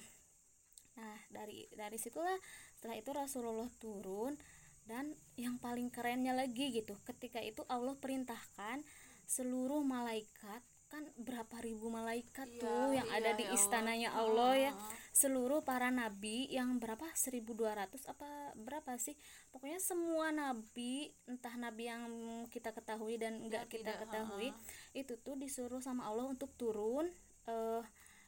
Nah, 0.92 1.18
dari 1.30 1.70
dari 1.72 1.96
situlah 1.96 2.36
setelah 2.74 2.96
itu 2.96 3.12
Rasulullah 3.12 3.70
turun. 3.78 4.36
Dan 4.82 5.14
yang 5.38 5.56
paling 5.56 5.88
kerennya 5.88 6.34
lagi 6.34 6.74
gitu, 6.74 6.98
ketika 7.06 7.38
itu 7.40 7.62
Allah 7.70 7.94
perintahkan 7.96 8.82
seluruh 9.24 9.86
malaikat 9.86 10.60
kan 10.92 11.08
berapa 11.16 11.56
ribu 11.64 11.88
malaikat 11.88 12.52
Iya, 12.52 12.60
tuh 12.60 12.88
yang 12.92 13.08
iya, 13.08 13.18
ada 13.24 13.32
di 13.40 13.48
ya 13.48 13.48
Allah. 13.48 13.58
istananya 13.58 14.10
Allah 14.12 14.54
ya. 14.60 14.72
Heeh. 14.76 15.00
Seluruh 15.16 15.64
para 15.64 15.88
nabi 15.88 16.52
yang 16.52 16.76
berapa 16.84 17.08
1200 17.16 18.12
apa 18.12 18.52
berapa 18.60 18.92
sih? 19.00 19.16
Pokoknya 19.56 19.80
semua 19.80 20.36
nabi, 20.36 21.16
entah 21.26 21.56
nabi 21.56 21.88
yang 21.88 22.04
kita 22.52 22.76
ketahui 22.76 23.16
dan 23.16 23.40
enggak 23.40 23.72
Yang 23.72 23.74
kita 23.80 23.92
tidak, 23.96 24.02
ketahui, 24.04 24.48
itu 24.92 25.14
tuh 25.24 25.40
disuruh 25.40 25.80
sama 25.80 26.12
Allah 26.12 26.28
untuk 26.28 26.52
turun 26.60 27.08
eh 27.48 27.84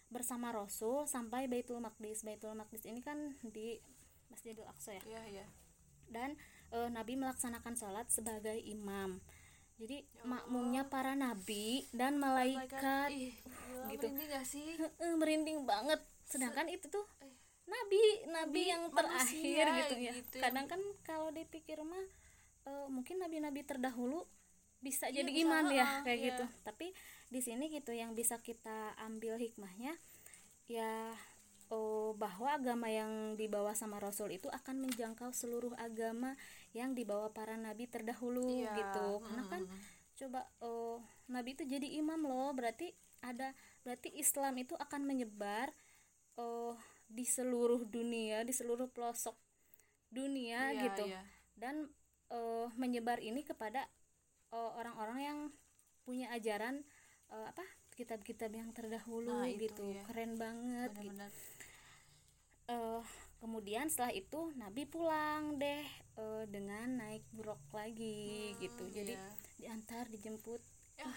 bersama 0.08 0.54
Rasul 0.54 1.10
sampai 1.10 1.50
Baitul 1.50 1.82
Maqdis. 1.82 2.22
Baitul 2.22 2.54
Maqdis 2.54 2.86
ini 2.86 3.02
kan 3.02 3.34
di 3.42 3.82
Masjidil 4.30 4.66
Aqsa 4.70 4.94
ya. 4.94 5.04
Iya, 5.10 5.24
iya. 5.42 5.46
Dan 6.06 6.38
eh, 6.70 6.90
Nabi 6.94 7.18
melaksanakan 7.18 7.74
sholat 7.74 8.08
sebagai 8.14 8.56
imam. 8.62 9.18
Jadi 9.78 10.06
Ya 10.06 10.24
makmumnya 10.24 10.84
para 10.88 11.14
nabi 11.14 11.90
dan 11.92 12.16
malaikat 12.16 13.10
Ih, 13.12 13.34
gila, 13.34 13.90
gitu. 13.92 14.06
merinding 14.08 14.30
gak 14.30 14.46
sih? 14.46 14.66
Merinding 15.18 15.60
banget. 15.66 16.00
Sedangkan 16.24 16.70
itu 16.70 16.88
tuh 16.88 17.04
Eh. 17.20 17.34
nabi, 17.66 18.02
nabi 18.30 18.62
yang 18.70 18.84
terakhir 18.94 19.66
gitu 19.84 19.96
ya. 19.98 20.12
gitu 20.14 20.38
Kadang 20.40 20.68
kan 20.68 20.82
kalau 21.02 21.32
dipikir 21.32 21.82
mah 21.82 22.06
eh, 22.64 22.88
mungkin 22.88 23.20
nabi-nabi 23.20 23.66
terdahulu 23.66 24.24
bisa 24.80 25.08
Iya, 25.08 25.24
jadi 25.24 25.32
bisa, 25.32 25.42
imam 25.44 25.66
ya 25.72 25.88
kayak 26.04 26.20
iya. 26.20 26.28
gitu. 26.32 26.46
Tapi 26.64 26.88
di 27.28 27.40
sini 27.42 27.68
gitu 27.68 27.92
yang 27.92 28.14
bisa 28.14 28.40
kita 28.40 28.94
ambil 29.02 29.36
hikmahnya 29.36 29.96
ya 30.70 31.12
oh, 31.74 32.14
bahwa 32.14 32.54
agama 32.54 32.88
yang 32.94 33.34
dibawa 33.34 33.74
sama 33.74 33.98
Rasul 33.98 34.38
itu 34.38 34.46
akan 34.54 34.86
menjangkau 34.86 35.34
seluruh 35.34 35.74
agama 35.82 36.38
yang 36.78 36.94
dibawa 36.94 37.34
para 37.34 37.58
nabi 37.58 37.90
terdahulu 37.90 38.46
Iya, 38.62 38.78
gitu. 38.78 39.08
Karena 39.26 39.44
kan 39.50 39.62
mm-mm. 39.66 39.82
coba 40.14 40.42
oh, 40.62 41.02
nabi 41.26 41.58
itu 41.58 41.66
jadi 41.66 41.90
imam 41.98 42.22
loh 42.30 42.54
berarti 42.54 42.94
ada 43.26 43.56
berarti 43.82 44.14
Islam 44.20 44.54
itu 44.62 44.78
akan 44.78 45.02
menyebar 45.08 45.74
oh 46.38 46.78
di 47.08 47.26
seluruh 47.26 47.88
dunia 47.88 48.44
di 48.46 48.54
seluruh 48.54 48.92
pelosok 48.92 49.34
dunia 50.14 50.70
Iya, 50.76 50.82
gitu 50.86 51.04
iya. 51.10 51.22
dan 51.58 51.90
eh, 52.30 52.68
menyebar 52.78 53.18
ini 53.24 53.42
kepada 53.42 53.90
orang-orang 54.54 55.20
yang 55.26 55.40
punya 56.06 56.30
ajaran 56.30 56.86
eh, 57.34 57.46
apa 57.50 57.66
kitab-kitab 57.98 58.50
yang 58.54 58.70
terdahulu 58.74 59.34
Nah, 59.34 59.50
itu, 59.50 59.70
gitu 59.70 59.86
iya. 59.90 60.04
keren 60.06 60.38
banget 60.38 60.92
gitu 61.00 61.26
Eh, 62.66 63.02
kemudian 63.38 63.86
setelah 63.86 64.12
itu 64.12 64.56
Nabi 64.56 64.84
pulang 64.86 65.56
deh 65.56 65.84
eh, 66.16 66.44
dengan 66.48 66.98
naik 66.98 67.28
buruk 67.30 67.60
lagi 67.72 68.56
gitu 68.58 68.84
Hmm, 68.84 68.94
jadi 68.94 69.14
iya. 69.14 69.30
diantar 69.60 70.08
dijemput 70.08 70.64
Ya, 70.94 71.10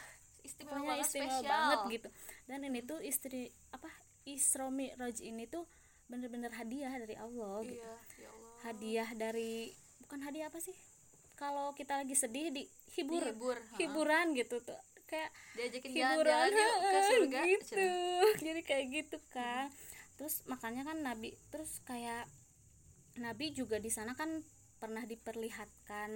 istimewa 0.42 0.72
pokoknya 0.74 0.90
banget 0.92 1.06
istimewa 1.06 1.30
spesial. 1.30 1.46
banget 1.46 1.78
gitu 1.92 2.08
dan 2.44 2.58
ini 2.62 2.80
tuh 2.80 2.98
istri 3.00 3.42
apa 3.70 3.86
Isra 4.24 4.66
Mi'raj 4.68 5.20
ini 5.20 5.46
tuh 5.46 5.68
bener-bener 6.04 6.50
hadiah 6.50 6.90
dari 6.92 7.14
Allah 7.14 7.62
gitu 7.62 7.76
Iya, 7.76 7.94
ya 8.16 8.28
Allah. 8.28 8.54
hadiah 8.64 9.08
dari 9.12 9.70
bukan 10.00 10.18
hadiah 10.20 10.46
apa 10.46 10.58
sih 10.58 10.74
kalau 11.34 11.70
kita 11.72 12.00
lagi 12.00 12.14
sedih 12.14 12.48
dihibur 12.48 13.22
Dihibur, 13.22 13.54
ha. 13.54 13.76
hiburan 13.76 14.26
gitu 14.32 14.58
tuh 14.60 14.80
kayak 15.04 15.30
Diajakin 15.52 15.90
hiburan 15.92 16.26
jalan-jalan 16.26 16.58
yuk 16.58 16.74
ke 16.82 17.00
surga. 17.04 17.40
gitu 17.44 17.88
jadi 18.48 18.60
kayak 18.64 18.84
gitu 18.92 19.18
kan 19.28 19.70
terus 20.16 20.42
makanya 20.48 20.82
kan 20.88 20.98
Nabi 21.04 21.36
terus 21.52 21.80
kayak 21.84 22.24
Nabi 23.16 23.52
juga 23.56 23.80
di 23.80 23.88
sana 23.88 24.12
kan 24.12 24.28
pernah 24.76 25.04
diperlihatkan 25.08 26.10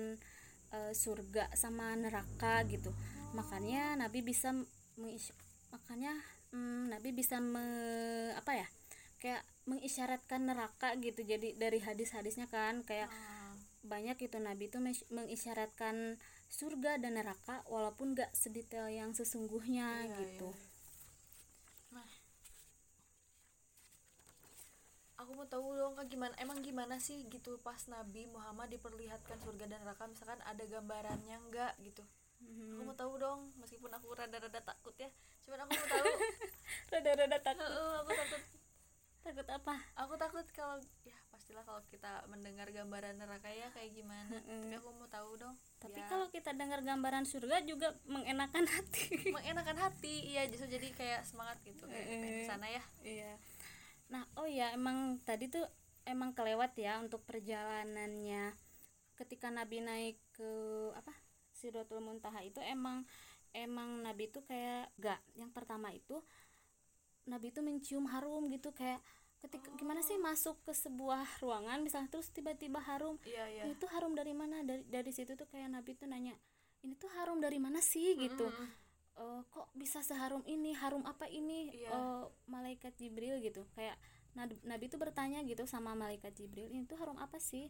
eh, 0.76 0.92
surga 0.92 1.48
sama 1.56 1.96
neraka 1.96 2.60
gitu. 2.68 2.92
Makanya 3.32 3.96
Nabi 3.96 4.20
bisa 4.20 4.52
makanya 5.72 6.12
mm, 6.52 6.92
Nabi 6.92 7.10
bisa 7.16 7.40
me- 7.40 8.34
apa 8.36 8.52
ya 8.58 8.68
kayak 9.20 9.42
mengisyaratkan 9.68 10.44
neraka 10.44 10.96
gitu. 11.00 11.24
Jadi 11.24 11.56
dari 11.56 11.80
hadis-hadisnya 11.80 12.48
kan 12.52 12.84
kayak 12.84 13.08
Ah, 13.08 13.56
banyak 13.80 14.16
itu 14.20 14.36
Nabi 14.36 14.68
itu 14.68 14.76
mengisyaratkan 15.08 16.20
surga 16.52 17.00
dan 17.00 17.16
neraka 17.16 17.64
walaupun 17.70 18.12
gak 18.12 18.28
sedetail 18.36 18.92
yang 18.92 19.16
sesungguhnya 19.16 20.04
Iya, 20.04 20.16
gitu. 20.20 20.48
iya. 20.52 20.69
Aku 25.30 25.38
mau 25.38 25.46
tahu 25.46 25.78
dong 25.78 25.94
kak 25.94 26.10
gimana 26.10 26.34
emang 26.36 26.58
gimana 26.58 26.98
sih 26.98 27.22
gitu 27.30 27.54
pas 27.62 27.78
Nabi 27.86 28.26
Muhammad 28.26 28.66
diperlihatkan 28.68 29.38
surga 29.38 29.70
dan 29.70 29.78
neraka? 29.78 30.02
Misalkan 30.04 30.42
ada 30.42 30.58
gambarannya 30.66 31.38
enggak 31.40 31.78
gitu? 31.80 32.02
Mhm. 32.40 32.74
aku 32.74 32.82
mau 32.82 32.96
tahu 32.98 33.12
dong 33.14 33.40
meskipun 33.56 33.94
aku 33.94 34.10
rada-rada 34.10 34.58
takut 34.58 34.90
ya. 34.98 35.06
Cuman 35.46 35.62
aku 35.62 35.70
mau 35.70 35.86
tahu. 35.88 36.06
Rada-rada 36.90 37.38
takut. 37.38 37.62
Heeh, 37.62 37.94
aku 38.00 38.10
takut. 38.10 38.42
Takut 39.20 39.46
apa? 39.46 39.74
Aku 39.94 40.12
takut 40.16 40.46
kalau 40.50 40.76
ya 41.04 41.14
pastilah 41.30 41.62
kalau 41.62 41.78
kita 41.86 42.26
mendengar 42.26 42.66
gambaran 42.66 43.14
neraka 43.14 43.54
ya 43.54 43.70
kayak 43.70 43.94
gimana. 43.94 44.34
Tapi 44.34 44.74
aku 44.74 44.90
mau 44.90 45.06
tahu 45.06 45.30
dong. 45.36 45.54
Tapi 45.78 45.94
Ya, 45.94 46.10
kalau 46.10 46.26
kita 46.26 46.50
dengar 46.50 46.82
gambaran 46.82 47.22
surga 47.22 47.62
juga 47.62 47.94
mengenakan 48.02 48.66
hati. 48.66 49.30
Mengenakan 49.30 49.78
hati 49.78 50.34
iya 50.34 50.42
justru 50.50 50.66
jadi 50.66 50.90
kayak 50.90 51.22
semangat 51.22 51.60
gitu 51.62 51.86
kayak 51.86 52.02
Eh. 52.02 52.18
ke 52.18 52.50
sana 52.50 52.66
ya. 52.66 52.82
Iya 53.06 53.32
nah 54.10 54.26
oh 54.34 54.46
ya 54.50 54.74
emang 54.74 55.22
tadi 55.22 55.46
tuh 55.46 55.62
emang 56.04 56.34
kelewat 56.34 56.74
ya 56.76 56.98
untuk 56.98 57.22
perjalanannya. 57.24 58.52
Ketika 59.14 59.52
Nabi 59.52 59.84
naik 59.84 60.16
ke 60.34 60.50
apa 60.96 61.12
Sidratul 61.54 62.00
Muntaha 62.00 62.40
itu 62.42 62.58
emang 62.64 63.04
emang 63.52 64.00
Nabi 64.00 64.32
itu 64.32 64.40
kayak 64.46 64.88
gak 64.96 65.20
yang 65.36 65.52
pertama 65.52 65.92
itu 65.92 66.22
Nabi 67.28 67.52
itu 67.52 67.60
mencium 67.60 68.08
harum 68.08 68.48
gitu 68.48 68.72
kayak 68.72 68.98
ketika 69.40 69.72
gimana 69.76 70.04
sih 70.04 70.20
masuk 70.20 70.60
ke 70.64 70.72
sebuah 70.72 71.40
ruangan 71.40 71.80
misalnya 71.80 72.12
terus 72.12 72.28
tiba-tiba 72.32 72.80
harum. 72.80 73.16
Iya 73.24 73.44
iya. 73.48 73.62
Itu 73.68 73.88
harum 73.92 74.12
dari 74.16 74.32
mana? 74.36 74.64
Dari 74.64 74.84
dari 74.88 75.12
situ 75.12 75.36
tuh 75.36 75.48
kayak 75.48 75.68
Nabi 75.68 75.96
tuh 75.96 76.08
nanya 76.08 76.36
ini 76.80 76.96
tuh 76.96 77.12
harum 77.20 77.40
dari 77.40 77.60
mana 77.60 77.80
sih? 77.84 78.16
Gitu. 78.16 78.44
Mm-mm. 78.48 78.68
Eh, 79.20 79.40
kok 79.52 79.68
bisa 79.76 80.00
seharum 80.00 80.40
ini 80.48 80.72
harum 80.72 81.04
apa 81.04 81.28
ini 81.28 81.68
Iya. 81.76 81.92
Eh, 81.92 82.24
malaikat 82.48 82.96
Jibril 82.96 83.36
gitu. 83.38 83.68
Kayak 83.76 84.00
Nabi, 84.32 84.56
Nabi 84.64 84.88
tuh 84.88 84.96
bertanya 84.96 85.44
gitu 85.44 85.68
sama 85.68 85.92
malaikat 85.92 86.32
Jibril 86.32 86.72
ini 86.72 86.88
tuh 86.88 86.96
harum 86.96 87.20
apa 87.20 87.36
sih? 87.36 87.68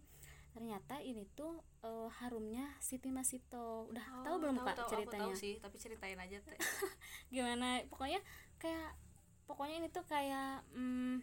Ternyata 0.50 1.02
ini 1.02 1.26
tuh 1.34 1.58
eh, 1.82 2.08
harumnya 2.22 2.70
Siti 2.78 3.10
Masito. 3.10 3.90
Udah 3.90 4.04
Oh, 4.14 4.22
tahu 4.22 4.36
belum 4.46 4.56
tahu, 4.62 4.68
aku 4.68 4.82
ceritanya? 4.88 5.26
tahu 5.26 5.32
sih 5.34 5.54
tapi 5.58 5.76
ceritain 5.76 6.18
aja 6.18 6.38
teh. 6.38 6.54
Gimana? 7.34 7.82
Pokoknya 7.90 8.22
kayak 8.62 8.94
pokoknya 9.50 9.82
ini 9.82 9.88
tuh 9.90 10.06
kayak 10.06 10.62
mm, 10.70 11.18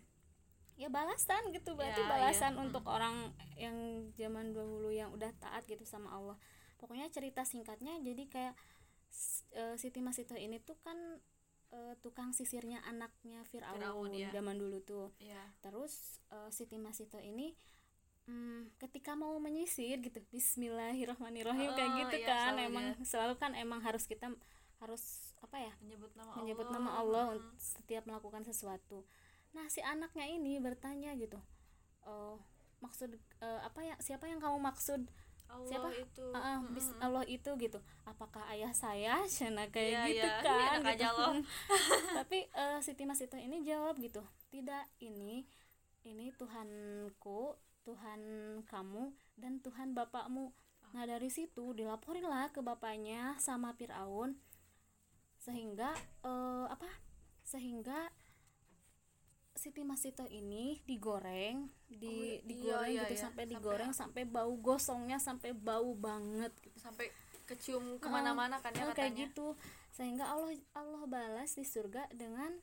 ya 0.76 0.92
balasan 0.92 1.56
gitu. 1.56 1.72
Berarti 1.72 2.04
Ya, 2.04 2.10
balasan 2.12 2.52
iya. 2.52 2.62
untuk 2.68 2.84
orang 2.84 3.32
yang 3.56 3.78
zaman 4.20 4.52
dahulu 4.52 4.92
yang 4.92 5.08
udah 5.16 5.32
taat 5.40 5.64
gitu 5.64 5.88
sama 5.88 6.12
Allah. 6.12 6.36
Pokoknya 6.76 7.08
cerita 7.08 7.48
singkatnya 7.48 7.96
jadi 8.04 8.24
kayak 8.28 8.56
eh, 9.52 9.76
Siti 9.76 10.00
Masito 10.00 10.34
ini 10.34 10.60
tuh 10.60 10.78
kan 10.80 10.98
eh, 11.70 11.94
tukang 12.00 12.32
sisirnya 12.32 12.80
anaknya 12.84 13.44
Fir'aun 13.44 13.76
Fir'aun, 13.76 14.12
iya. 14.12 14.30
zaman 14.32 14.56
dulu 14.56 14.80
tuh 14.82 15.08
iya 15.18 15.42
terus 15.60 16.20
eh, 16.30 16.50
Siti 16.50 16.78
Masito 16.78 17.18
ini 17.18 17.52
mm, 18.26 18.78
ketika 18.78 19.14
mau 19.14 19.36
menyisir 19.38 20.00
gitu 20.00 20.20
Bismillahirrahmanirrahim 20.30 21.70
kayak 21.74 21.90
Oh, 21.90 21.98
gitu 22.02 22.16
iya, 22.18 22.28
kan 22.28 22.54
selalu 22.54 22.68
emang 22.68 22.86
dia. 22.94 23.06
selalu 23.06 23.34
kan 23.36 23.52
emang 23.54 23.80
harus 23.82 24.04
kita 24.04 24.28
harus 24.78 25.04
apa 25.42 25.58
ya 25.58 25.74
menyebut 25.82 26.14
nama 26.14 26.32
menyebut 26.38 26.66
Allah 26.66 26.76
nama 26.78 26.90
Allah 26.96 27.24
Mm. 27.26 27.34
untuk 27.34 27.52
setiap 27.58 28.04
melakukan 28.06 28.44
sesuatu. 28.44 29.04
Nah 29.52 29.66
si 29.68 29.82
anaknya 29.82 30.28
ini 30.28 30.62
bertanya 30.62 31.18
gitu, 31.18 31.42
"Eh, 32.04 32.36
maksud 32.78 33.10
eh, 33.16 33.60
apa 33.64 33.82
ya? 33.82 33.96
Siapa 33.98 34.30
yang 34.30 34.38
kamu 34.38 34.62
maksud? 34.62 35.02
Allah 35.48 35.68
siapa? 35.70 35.90
itu 35.96 36.28
Ah, 36.36 36.40
ah, 36.40 36.58
Mm-mm. 36.60 36.76
bis- 36.76 36.96
Allah 37.00 37.24
itu 37.28 37.50
gitu. 37.58 37.80
Apakah 38.06 38.44
ayah 38.54 38.72
saya? 38.76 39.24
Cina 39.36 39.64
kayak 39.72 39.96
Iya, 39.96 40.24
gitu 40.24 40.28
kan? 40.44 40.60
Iya, 40.60 40.68
enak 40.78 40.84
gitu. 40.84 41.04
aja 41.04 41.08
loh. 41.18 41.34
Tapi 42.18 42.38
eh, 42.52 42.78
Siti 42.86 43.04
Masito 43.10 43.38
ini 43.40 43.58
jawab 43.64 43.96
gitu, 44.02 44.22
tidak 44.54 44.84
ini 45.04 45.46
ini 46.08 46.26
Tuhanku, 46.40 47.42
Tuhan 47.88 48.22
kamu 48.72 49.04
dan 49.42 49.54
Tuhan 49.66 49.94
bapakmu. 49.98 50.52
Nah 50.96 51.04
dari 51.08 51.30
situ 51.30 51.76
dilaporinlah 51.76 52.52
ke 52.56 52.60
bapaknya 52.64 53.36
sama 53.40 53.72
Fir'aun 53.76 54.36
sehingga 55.38 55.90
eh, 56.26 56.66
apa? 56.68 56.90
Sehingga 57.46 58.12
Siti 59.58 59.82
Masito 59.82 60.24
ini 60.26 60.80
digoreng, 60.84 61.68
di 61.88 62.08
Oh, 62.08 62.14
iya, 62.14 62.42
digoreng 62.42 62.88
iya, 62.88 63.02
gitu 63.04 63.14
iya. 63.14 63.22
sampai 63.22 63.44
Sampai- 63.44 63.52
digoreng 63.52 63.92
sampai 63.92 64.24
bau 64.24 64.54
gosongnya 64.56 65.18
sampai 65.18 65.52
bau 65.52 65.92
banget 65.94 66.54
gitu. 66.60 66.78
sampai 66.78 67.10
kecium 67.44 67.98
ke 67.98 68.08
mana-mana 68.08 68.60
kan 68.60 68.72
ya 68.72 68.84
Oh, 68.84 68.92
katanya 68.92 68.94
kayak 68.94 69.14
gitu 69.28 69.48
sehingga 69.90 70.26
Allah 70.26 70.52
Allah 70.74 71.04
balas 71.06 71.52
di 71.52 71.64
surga 71.64 72.06
dengan 72.12 72.54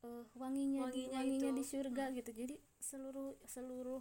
eh, 0.00 0.24
wanginya 0.32 0.88
di 0.88 1.06
Wanginya 1.06 1.18
wanginya 1.20 1.50
itu. 1.50 1.56
di 1.56 1.64
surga 1.66 2.04
gitu 2.10 2.30
jadi 2.32 2.56
seluruh 2.80 3.36
seluruh 3.44 4.00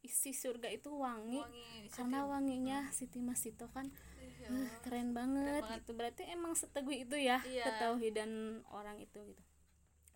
isi 0.00 0.30
surga 0.30 0.70
itu 0.70 0.94
wangi, 0.94 1.42
wangi 1.42 1.90
karena 1.90 2.22
wanginya 2.24 2.78
Siti 2.88 3.18
Masito 3.18 3.66
kan 3.68 3.90
ya 4.38 4.46
eh, 4.46 4.54
Allah. 4.54 4.78
keren 4.80 5.10
banget 5.10 5.58
banget. 5.60 5.82
gitu 5.82 5.90
berarti 5.92 6.22
emang 6.28 6.54
seteguh 6.54 6.94
itu 6.94 7.18
ya 7.18 7.42
Iya. 7.42 7.66
ketauhidan 7.66 8.30
orang 8.70 9.00
itu 9.00 9.18
gitu 9.24 9.42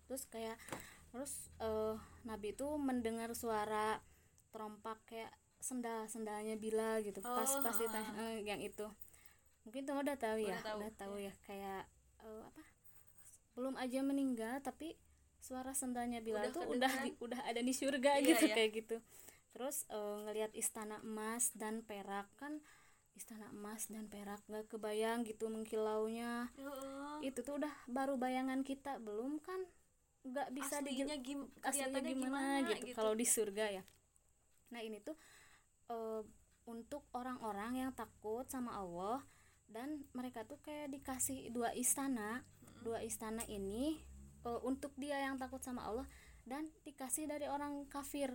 terus 0.05 0.23
kayak 0.25 0.55
terus 1.13 1.53
eh, 1.61 1.93
Nabi 2.25 2.57
itu 2.57 2.65
mendengar 2.81 3.29
suara 3.37 4.01
terompak 4.49 4.97
kayak 5.05 5.29
sendal 5.61 6.09
sendalnya 6.09 6.57
Bila 6.57 6.97
gitu 6.99 7.21
pas 7.21 7.45
Oh, 7.47 7.61
pas 7.61 7.71
ha, 7.71 7.79
ditanya 7.79 8.11
eh, 8.33 8.41
yang 8.43 8.59
itu. 8.59 8.83
Mungkin 9.63 9.85
tuh 9.85 9.95
udah 9.95 10.17
tahu 10.17 10.37
ya 10.41 10.57
Udah 10.57 10.63
tahu, 10.65 10.77
udah 10.81 10.91
tahu 10.97 11.15
ya 11.21 11.33
kayak 11.45 11.85
eh, 12.19 12.43
apa? 12.43 12.61
Belum 13.53 13.77
aja 13.77 14.01
meninggal 14.01 14.59
tapi 14.59 14.97
suara 15.37 15.71
sendalnya 15.77 16.19
Bila 16.19 16.43
Udah 16.43 16.51
tuh 16.51 16.65
udah 16.65 16.91
di- 17.05 17.15
udah 17.21 17.39
ada 17.45 17.61
di 17.61 17.73
surga 17.77 18.17
Iya, 18.19 18.27
gitu 18.33 18.45
iya. 18.49 18.55
kayak 18.57 18.71
gitu. 18.73 18.95
Terus 19.53 19.85
eh, 19.87 20.15
ngelihat 20.25 20.51
istana 20.57 20.97
emas 21.05 21.53
dan 21.53 21.85
perak 21.85 22.25
kan 22.41 22.57
istana 23.13 23.45
emas 23.53 23.93
dan 23.93 24.09
perak 24.09 24.41
nggak 24.49 24.73
kebayang 24.73 25.21
gitu 25.23 25.45
mengkilaunya. 25.45 26.49
Ya 26.57 26.65
Allah. 26.73 27.21
itu 27.21 27.39
tuh 27.45 27.61
udah 27.61 27.71
baru 27.85 28.17
bayangan 28.17 28.65
kita 28.65 28.97
belum 28.99 29.37
kan 29.39 29.61
nggak 30.23 30.49
bisa 30.55 30.79
di 30.79 30.95
aslinya 30.95 31.17
gim 31.19 31.51
aslinya 31.59 31.99
kelihatannya 31.99 32.13
gimana, 32.15 32.71
gitu, 32.71 32.95
kalau 32.95 33.11
di 33.11 33.27
surga 33.27 33.65
ya? 33.79 33.83
Nah 34.71 34.79
ini 34.79 35.03
tuh 35.03 35.19
eh, 35.91 36.23
untuk 36.63 37.03
orang-orang 37.11 37.83
yang 37.83 37.91
takut 37.91 38.47
sama 38.47 38.79
Allah 38.79 39.19
dan 39.67 40.07
mereka 40.15 40.47
tuh 40.47 40.63
kayak 40.63 40.95
dikasih 40.95 41.51
dua 41.51 41.75
istana. 41.75 42.47
Dua 42.83 43.03
istana 43.03 43.43
ini 43.51 43.99
eh, 44.47 44.59
untuk 44.63 44.95
dia 44.95 45.19
yang 45.19 45.35
takut 45.35 45.59
sama 45.59 45.83
Allah 45.83 46.07
dan 46.47 46.71
dikasih 46.87 47.27
dari 47.27 47.47
orang 47.51 47.83
kafir. 47.91 48.31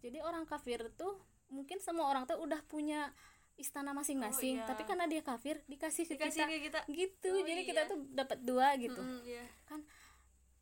Jadi 0.00 0.20
orang 0.24 0.48
kafir 0.48 0.88
tuh 0.96 1.20
mungkin 1.52 1.78
semua 1.84 2.08
orang 2.08 2.24
tuh 2.24 2.40
udah 2.40 2.64
punya 2.64 3.12
istana 3.56 3.96
masing-masing. 3.96 4.60
Iya. 4.60 4.68
tapi 4.68 4.84
karena 4.84 5.08
dia 5.08 5.24
kafir 5.24 5.64
dikasih 5.64 6.04
ke 6.04 6.16
dikasih 6.16 6.44
kita. 6.44 6.48
ke 6.48 6.58
kita. 6.68 6.80
Gitu. 6.92 7.30
Oh, 7.32 7.44
jadi 7.44 7.62
kita 7.64 7.82
iya. 7.84 7.90
tuh 7.90 7.98
dapat 8.12 8.38
dua 8.44 8.76
gitu. 8.76 9.00
Mm-mm, 9.00 9.24
iya. 9.24 9.44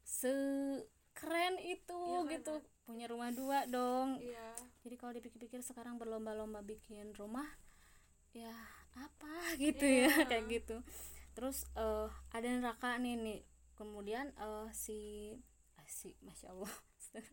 Sekeren 0.04 1.56
itu 1.58 1.96
keren 1.98 2.28
gitu. 2.30 2.54
Banget. 2.60 2.72
punya 2.84 3.06
rumah 3.08 3.30
dua 3.32 3.64
dong. 3.64 4.20
Iya. 4.20 4.52
Jadi 4.84 4.94
kalau 5.00 5.12
dipikir-pikir 5.16 5.64
sekarang 5.64 5.96
berlomba-lomba 5.96 6.60
bikin 6.60 7.16
rumah 7.16 7.48
ya 8.36 8.52
apa 8.92 9.32
gitu 9.62 9.80
Iya. 9.82 10.12
ya 10.12 10.28
kayak 10.28 10.44
gitu. 10.52 10.76
Terus 11.32 11.64
eh, 11.74 12.08
ada 12.30 12.46
neraka 12.46 13.00
nih 13.00 13.16
nih. 13.16 13.40
Kemudian 13.74 14.30
eh, 14.36 14.68
si 14.76 15.32
ah, 15.80 15.88
si 15.88 16.12
masya 16.20 16.52
allah. 16.52 16.70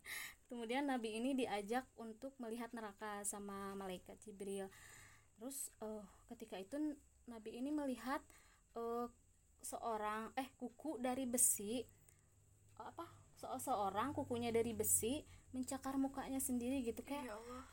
Kemudian 0.47 0.87
nabi 0.87 1.19
ini 1.19 1.35
diajak 1.35 1.83
untuk 1.95 2.35
melihat 2.39 2.71
neraka 2.71 3.23
sama 3.27 3.75
malaikat 3.75 4.15
jibril. 4.23 4.71
Terus 5.35 5.67
eh, 5.83 6.03
ketika 6.31 6.55
itu 6.55 6.79
nabi 7.27 7.59
ini 7.59 7.75
melihat 7.75 8.23
eh, 8.79 9.07
seorang 9.61 10.31
eh 10.39 10.47
kuku 10.55 10.97
dari 10.97 11.27
besi 11.27 11.83
apa 12.83 13.05
se- 13.33 13.59
seorang 13.61 14.11
kukunya 14.11 14.49
dari 14.49 14.71
besi 14.71 15.21
mencakar 15.51 15.95
mukanya 15.95 16.39
sendiri 16.39 16.79
gitu 16.81 17.01
kayak 17.01 17.27
ya 17.27 17.35
Allah. 17.35 17.63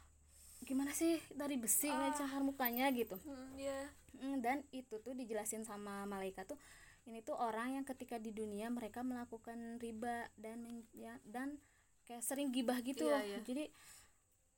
gimana 0.58 0.90
sih 0.90 1.16
dari 1.30 1.54
besi 1.54 1.86
Ah. 1.86 2.10
mencakar 2.10 2.42
mukanya 2.42 2.90
gitu. 2.90 3.14
Hmm, 3.22 3.54
iya. 3.54 3.86
Mm, 4.18 4.42
dan 4.42 4.56
itu 4.70 4.98
tuh 4.98 5.14
dijelasin 5.14 5.62
sama 5.62 6.02
malaikat 6.04 6.50
tuh 6.50 6.58
ini 7.06 7.22
tuh 7.22 7.32
orang 7.34 7.78
yang 7.78 7.84
ketika 7.86 8.18
di 8.18 8.34
dunia 8.34 8.68
mereka 8.68 9.00
melakukan 9.00 9.78
riba 9.78 10.26
dan 10.34 10.60
men- 10.60 10.90
ya, 10.92 11.16
dan 11.24 11.56
kayak 12.04 12.20
sering 12.20 12.50
gibah 12.50 12.76
gitu. 12.82 13.06
Loh 13.06 13.22
iya. 13.22 13.38
jadi 13.40 13.70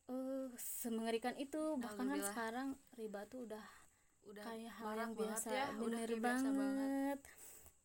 eh 0.09 0.49
semengerikan 0.57 1.37
itu. 1.37 1.77
Bahkan 1.77 2.07
kan 2.09 2.21
sekarang 2.25 2.69
riba 2.97 3.29
tuh 3.29 3.45
udah 3.47 3.63
udah 4.27 4.43
kayak 4.43 4.73
hal 4.75 4.93
yang 4.97 5.13
biasa 5.13 5.49
ya 5.49 5.67
udah 5.71 5.81
bener 5.81 6.09
kayak 6.09 6.23
banget. 6.23 6.55
banget 6.57 7.21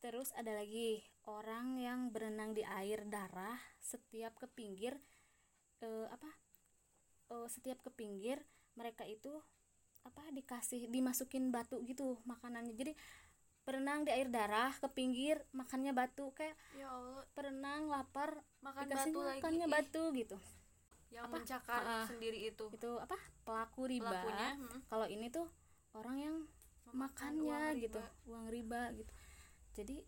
terus 0.05 0.29
ada 0.37 0.53
lagi 0.53 1.01
orang 1.25 1.81
yang 1.81 2.13
berenang 2.13 2.53
di 2.53 2.61
air 2.61 3.01
darah 3.09 3.57
setiap 3.81 4.37
ke 4.37 4.45
pinggir 4.45 4.93
eh, 5.81 6.05
apa 6.13 6.29
eh, 7.33 7.49
setiap 7.49 7.81
ke 7.81 7.89
pinggir 7.89 8.37
mereka 8.77 9.01
itu 9.09 9.33
apa 10.05 10.21
dikasih 10.29 10.93
dimasukin 10.93 11.49
batu 11.49 11.81
gitu 11.89 12.21
makanannya. 12.29 12.77
Jadi 12.77 12.93
berenang 13.65 14.05
di 14.05 14.13
air 14.13 14.29
darah 14.29 14.69
ke 14.77 14.85
pinggir 14.93 15.41
makannya 15.49 15.89
batu 15.89 16.29
kayak 16.37 16.53
ya 16.77 16.85
Allah. 16.85 17.25
berenang 17.33 17.89
lapar 17.89 18.45
makan 18.61 18.85
dikasih 18.85 19.09
batu 19.09 19.19
lagi. 19.25 19.41
makannya 19.41 19.65
ih, 19.65 19.73
batu 19.73 20.03
gitu. 20.13 20.37
Yang 21.09 21.25
Apa? 21.25 21.33
mencakar 21.41 21.81
ah. 21.81 22.05
sendiri 22.05 22.39
itu. 22.45 22.65
Itu 22.77 23.01
apa 23.01 23.17
pelaku 23.41 23.89
riba. 23.89 24.13
Pelakunya 24.13 24.49
hmm, 24.53 24.79
kalau 24.85 25.09
ini 25.09 25.33
tuh 25.33 25.49
orang 25.97 26.17
yang 26.21 26.35
memakan 26.93 27.33
makannya 27.41 27.57
uang 27.73 27.81
gitu 27.81 28.01
uang 28.29 28.45
riba 28.53 28.81
gitu 28.93 29.11
jadi 29.75 29.99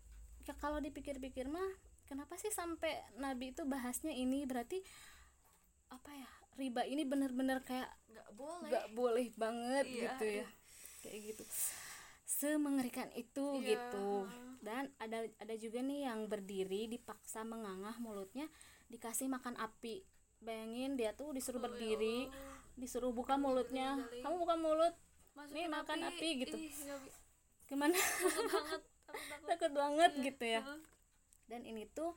ya 0.42 0.56
kalau 0.56 0.80
dipikir-pikir 0.80 1.44
mah 1.46 1.68
kenapa 2.04 2.34
sih 2.34 2.48
sampai 2.48 2.88
nabi 3.16 3.52
itu 3.52 3.62
bahasnya 3.62 4.10
ini? 4.10 4.48
Berarti 4.48 4.80
apa 5.88 6.10
ya 6.10 6.30
riba 6.56 6.82
ini 6.82 7.04
bener-bener 7.04 7.60
kayak 7.62 7.88
nggak 8.08 8.30
boleh. 8.34 8.68
nggak 8.68 8.86
boleh 8.92 9.26
banget 9.36 9.84
Iya, 9.86 10.00
gitu 10.10 10.24
ya. 10.42 10.46
kayak 11.00 11.18
gitu. 11.28 11.44
Semengerikan 12.24 13.08
itu 13.14 13.46
Iya, 13.60 13.68
gitu. 13.72 14.08
dan 14.60 14.90
ada 14.98 15.22
ada 15.38 15.54
juga 15.54 15.80
nih 15.80 16.04
yang 16.04 16.26
berdiri 16.26 16.88
dipaksa 16.88 17.40
mengangah 17.42 17.96
mulutnya 17.98 18.48
dikasih 18.88 19.28
makan 19.28 19.56
api. 19.56 20.04
Bayangin 20.38 20.94
dia 20.94 21.12
tuh 21.12 21.32
disuruh 21.32 21.58
Oh, 21.58 21.62
ya 21.62 21.66
berdiri 21.68 22.18
disuruh 22.74 23.10
buka 23.10 23.34
mulutnya. 23.34 23.96
kamu 24.22 24.36
buka 24.38 24.54
mulut. 24.54 24.94
Masukin 25.34 25.70
makan 25.70 25.98
api. 26.04 26.28
gitu. 26.42 26.56
Ih, 26.56 26.74
gimana? 27.66 27.94
Banget 27.94 28.82
takut 29.08 29.24
takut 29.24 29.48
takut 29.48 29.72
banget 29.72 30.12
Iya. 30.14 30.24
gitu 30.28 30.44
ya. 30.44 30.62
Dan 31.48 31.64
ini 31.64 31.88
tuh 31.88 32.12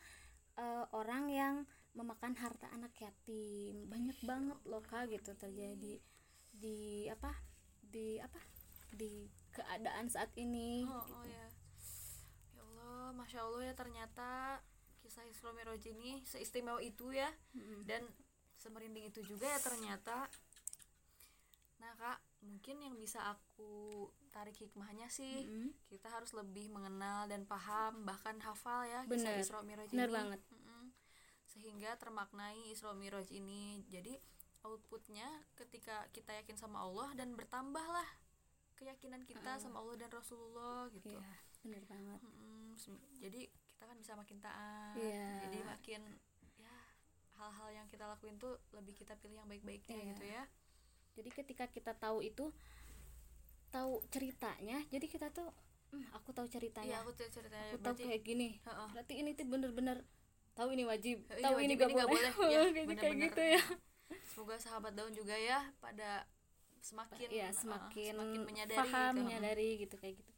eh, 0.56 0.86
orang 0.91 1.32
yang 1.32 1.56
memakan 1.91 2.36
harta 2.36 2.67
anak 2.71 2.91
yatim. 2.99 3.88
Banyak 3.88 4.19
banget 4.23 4.60
loh 4.63 4.84
kak 4.84 5.08
gitu 5.08 5.32
terjadi 5.34 5.99
di 6.51 6.80
apa 7.08 7.32
di 7.82 8.19
apa 8.19 8.39
di 8.91 9.27
keadaan 9.51 10.08
saat 10.08 10.32
ini 10.36 10.84
oh, 10.84 10.99
oh 10.99 11.23
ya. 11.23 11.47
Ya 12.51 12.62
Allah 12.62 13.12
masya 13.12 13.39
Allah 13.43 13.63
ya 13.65 13.73
ternyata 13.73 14.60
kisah 14.99 15.23
Isra 15.25 15.51
Mi'raj 15.51 15.84
ini 15.88 16.21
seistimewa 16.23 16.80
itu 16.80 17.12
ya. 17.12 17.32
Mm-mm. 17.56 17.88
dan 17.88 18.04
semerinding 18.56 19.10
itu 19.10 19.23
juga 19.23 19.47
ya 19.47 19.60
ternyata. 19.60 20.27
Nah 21.80 21.91
kak 21.97 22.19
mungkin 22.41 22.82
yang 22.82 22.95
bisa 22.95 23.21
aku 23.23 24.06
tarik 24.30 24.58
hikmahnya 24.58 25.06
sih 25.08 25.45
Mm-mm. 25.45 25.69
kita 25.86 26.10
harus 26.10 26.34
lebih 26.34 26.67
mengenal 26.67 27.25
dan 27.25 27.45
paham 27.45 28.01
bahkan 28.01 28.38
hafal 28.39 28.82
ya 28.84 29.06
kisah. 29.06 29.38
Isra 29.38 29.60
Mi'raj 29.62 29.89
Bener 29.89 30.10
ini 30.10 30.15
banget. 30.15 30.41
Sehingga 31.45 31.99
termaknai 31.99 32.71
Isra 32.71 32.95
Mi'raj 32.95 33.27
ini 33.30 33.84
jadi 33.86 34.15
outputnya 34.63 35.27
ketika 35.54 36.08
kita 36.10 36.32
yakin 36.34 36.56
sama 36.56 36.82
Allah 36.82 37.12
dan 37.13 37.34
bertambahlah 37.34 38.08
keyakinan 38.73 39.21
kita 39.21 39.45
Ah. 39.51 39.60
sama 39.60 39.77
Allah 39.77 39.93
dan 39.95 40.10
Rasulullah 40.10 40.89
gitu 40.89 41.12
iya 41.12 41.34
bener 41.62 41.86
banget 41.86 42.17
Mm-mm. 42.19 42.73
Sem- 42.73 42.97
jadi 43.17 43.45
kita 43.67 43.84
kan 43.86 43.93
bisa 43.93 44.13
makin 44.13 44.38
taat 44.39 44.97
Iya. 44.97 45.45
jadi 45.45 45.60
makin 45.62 46.01
ya 46.56 46.73
hal-hal 47.36 47.69
yang 47.71 47.86
kita 47.86 48.06
lakuin 48.06 48.38
tuh 48.38 48.58
lebih 48.71 48.93
kita 48.95 49.13
pilih 49.15 49.38
yang 49.38 49.45
baik-baiknya 49.45 49.93
Iya. 49.93 50.08
gitu 50.13 50.25
ya 50.25 50.43
jadi 51.13 51.30
ketika 51.30 51.65
kita 51.67 51.91
tahu 51.93 52.21
itu 52.21 52.50
tahu 53.71 54.04
ceritanya 54.12 54.84
jadi 54.91 55.06
kita 55.06 55.32
tuh 55.32 55.47
"Hmm, 55.91 56.08
aku 56.12 56.32
tahu 56.32 56.47
iya 56.47 56.54
ceritanya 56.54 56.97
aku 57.04 57.12
tuh 57.13 57.28
ceritanya 57.28 57.67
aku 57.67 57.78
tahu 57.78 57.84
berarti 57.84 58.04
kayak 58.06 58.24
gini 58.24 58.50
Heeh. 58.62 58.88
berarti 58.91 59.13
ini 59.15 59.30
tuh 59.34 59.45
bener-bener 59.45 59.97
tahu 60.52 60.69
ini 60.71 60.84
wajib 60.84 61.17
Ini 61.26 61.39
tahu 61.41 61.56
wajib, 61.56 61.65
ini 61.65 61.74
gak 61.76 61.89
boleh, 61.89 62.06
boleh. 62.08 62.32
Ya, 62.32 62.32
kayak, 62.36 62.63
kayak 62.69 62.88
bener-bener. 62.88 63.24
gitu 63.26 63.41
ya 63.43 63.62
semoga 64.28 64.56
sahabat 64.60 64.91
daun 64.91 65.12
juga 65.12 65.36
ya 65.36 65.71
pada 65.80 66.28
semakin 66.82 67.28
ya 67.30 67.47
uh, 67.47 67.54
semakin, 67.54 68.13
semakin 68.17 68.41
menyadari 68.43 68.80
paham 68.80 69.13
gitu. 69.13 69.21
menyadari 69.21 69.69
gitu 69.80 69.95
kayak 69.95 70.15
gitu 70.19 70.32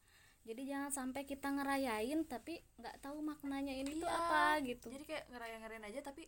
jadi 0.43 0.61
jangan 0.67 0.91
sampai 0.91 1.21
kita 1.23 1.47
ngerayain 1.49 2.19
tapi 2.27 2.59
nggak 2.77 2.99
tahu 2.99 3.23
maknanya 3.23 3.73
ini 3.73 3.97
tuh 3.97 4.05
Iya. 4.05 4.19
apa 4.19 4.41
gitu 4.61 4.87
jadi 4.91 5.03
kayak 5.07 5.23
ngeraya-ngerayain 5.31 5.85
aja 5.87 5.99
tapi 6.03 6.27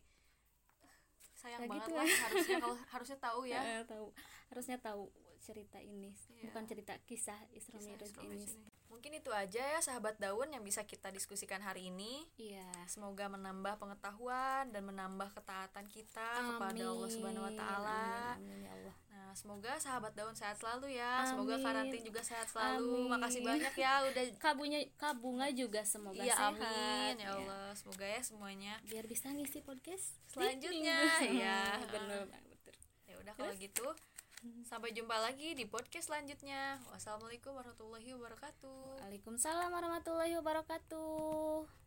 sayang 1.46 1.60
Kayak 1.62 1.70
banget 1.70 1.86
gitu 1.86 1.92
lah 1.94 2.06
ya. 2.06 2.18
harusnya 2.26 2.58
kalau 2.58 2.78
harusnya 2.90 3.18
tahu 3.22 3.42
ya. 3.46 3.60
Eh, 3.62 3.82
tahu. 3.94 4.08
Harusnya 4.50 4.78
tahu 4.82 5.04
cerita 5.46 5.78
ini 5.78 6.10
Iya. 6.34 6.50
bukan 6.50 6.64
cerita 6.66 6.94
kisah 7.04 7.38
Isra 7.52 7.78
Mi'raj 7.78 8.10
ini 8.20 8.46
mungkin 8.86 9.12
itu 9.14 9.30
aja 9.30 9.60
ya 9.62 9.80
sahabat 9.80 10.18
daun 10.18 10.50
yang 10.50 10.62
bisa 10.62 10.82
kita 10.84 11.10
diskusikan 11.10 11.60
hari 11.60 11.88
ini 11.88 12.26
iya 12.36 12.66
Semoga 12.86 13.28
menambah 13.28 13.78
pengetahuan 13.78 14.70
dan 14.70 14.82
menambah 14.84 15.30
ketaatan 15.32 15.86
kita 15.86 16.30
kepada 16.50 16.82
Allah 16.82 17.10
Subhanahu 17.10 17.44
wa 17.44 17.54
taala. 17.54 18.34
amin, 18.34 18.50
amin, 18.52 18.60
ya 18.62 18.72
Allah 18.74 18.96
Nah, 19.08 19.32
semoga 19.34 19.74
sahabat 19.78 20.12
daun 20.14 20.32
sehat 20.32 20.54
selalu 20.56 20.92
ya. 20.94 21.24
Semoga 21.26 21.56
Amin. 21.56 21.66
Karantin 21.66 22.04
juga 22.04 22.22
sehat 22.22 22.46
selalu. 22.46 22.94
Amin. 23.00 23.12
Makasih 23.16 23.42
banyak 23.42 23.74
ya 23.74 23.94
udah 24.06 24.24
kabunya 24.44 24.80
kabunga 24.94 25.48
juga 25.50 25.82
semoga 25.82 26.20
Iya, 26.20 26.36
sehat 26.36 26.54
amin 26.54 27.16
ya 27.18 27.30
Allah. 27.34 27.72
Semoga 27.74 28.06
ya 28.06 28.22
semuanya. 28.22 28.74
biar 28.86 29.08
bisa 29.08 29.32
ngisi 29.32 29.60
podcast 29.60 30.20
Selanjutnya, 30.30 31.00
ya. 31.26 31.80
bener 31.96 32.28
Ya 33.04 33.16
udah 33.18 33.34
kalau 33.34 33.54
gitu. 33.56 33.88
Sampai 34.66 34.92
jumpa 34.92 35.16
lagi 35.22 35.54
di 35.54 35.66
podcast 35.70 36.10
selanjutnya. 36.10 36.82
Wassalamualaikum 36.90 37.54
warahmatullahi 37.54 38.14
wabarakatuh. 38.18 39.06
Waalaikumsalam 39.06 39.70
warahmatullahi 39.70 40.34
wabarakatuh 40.42 41.85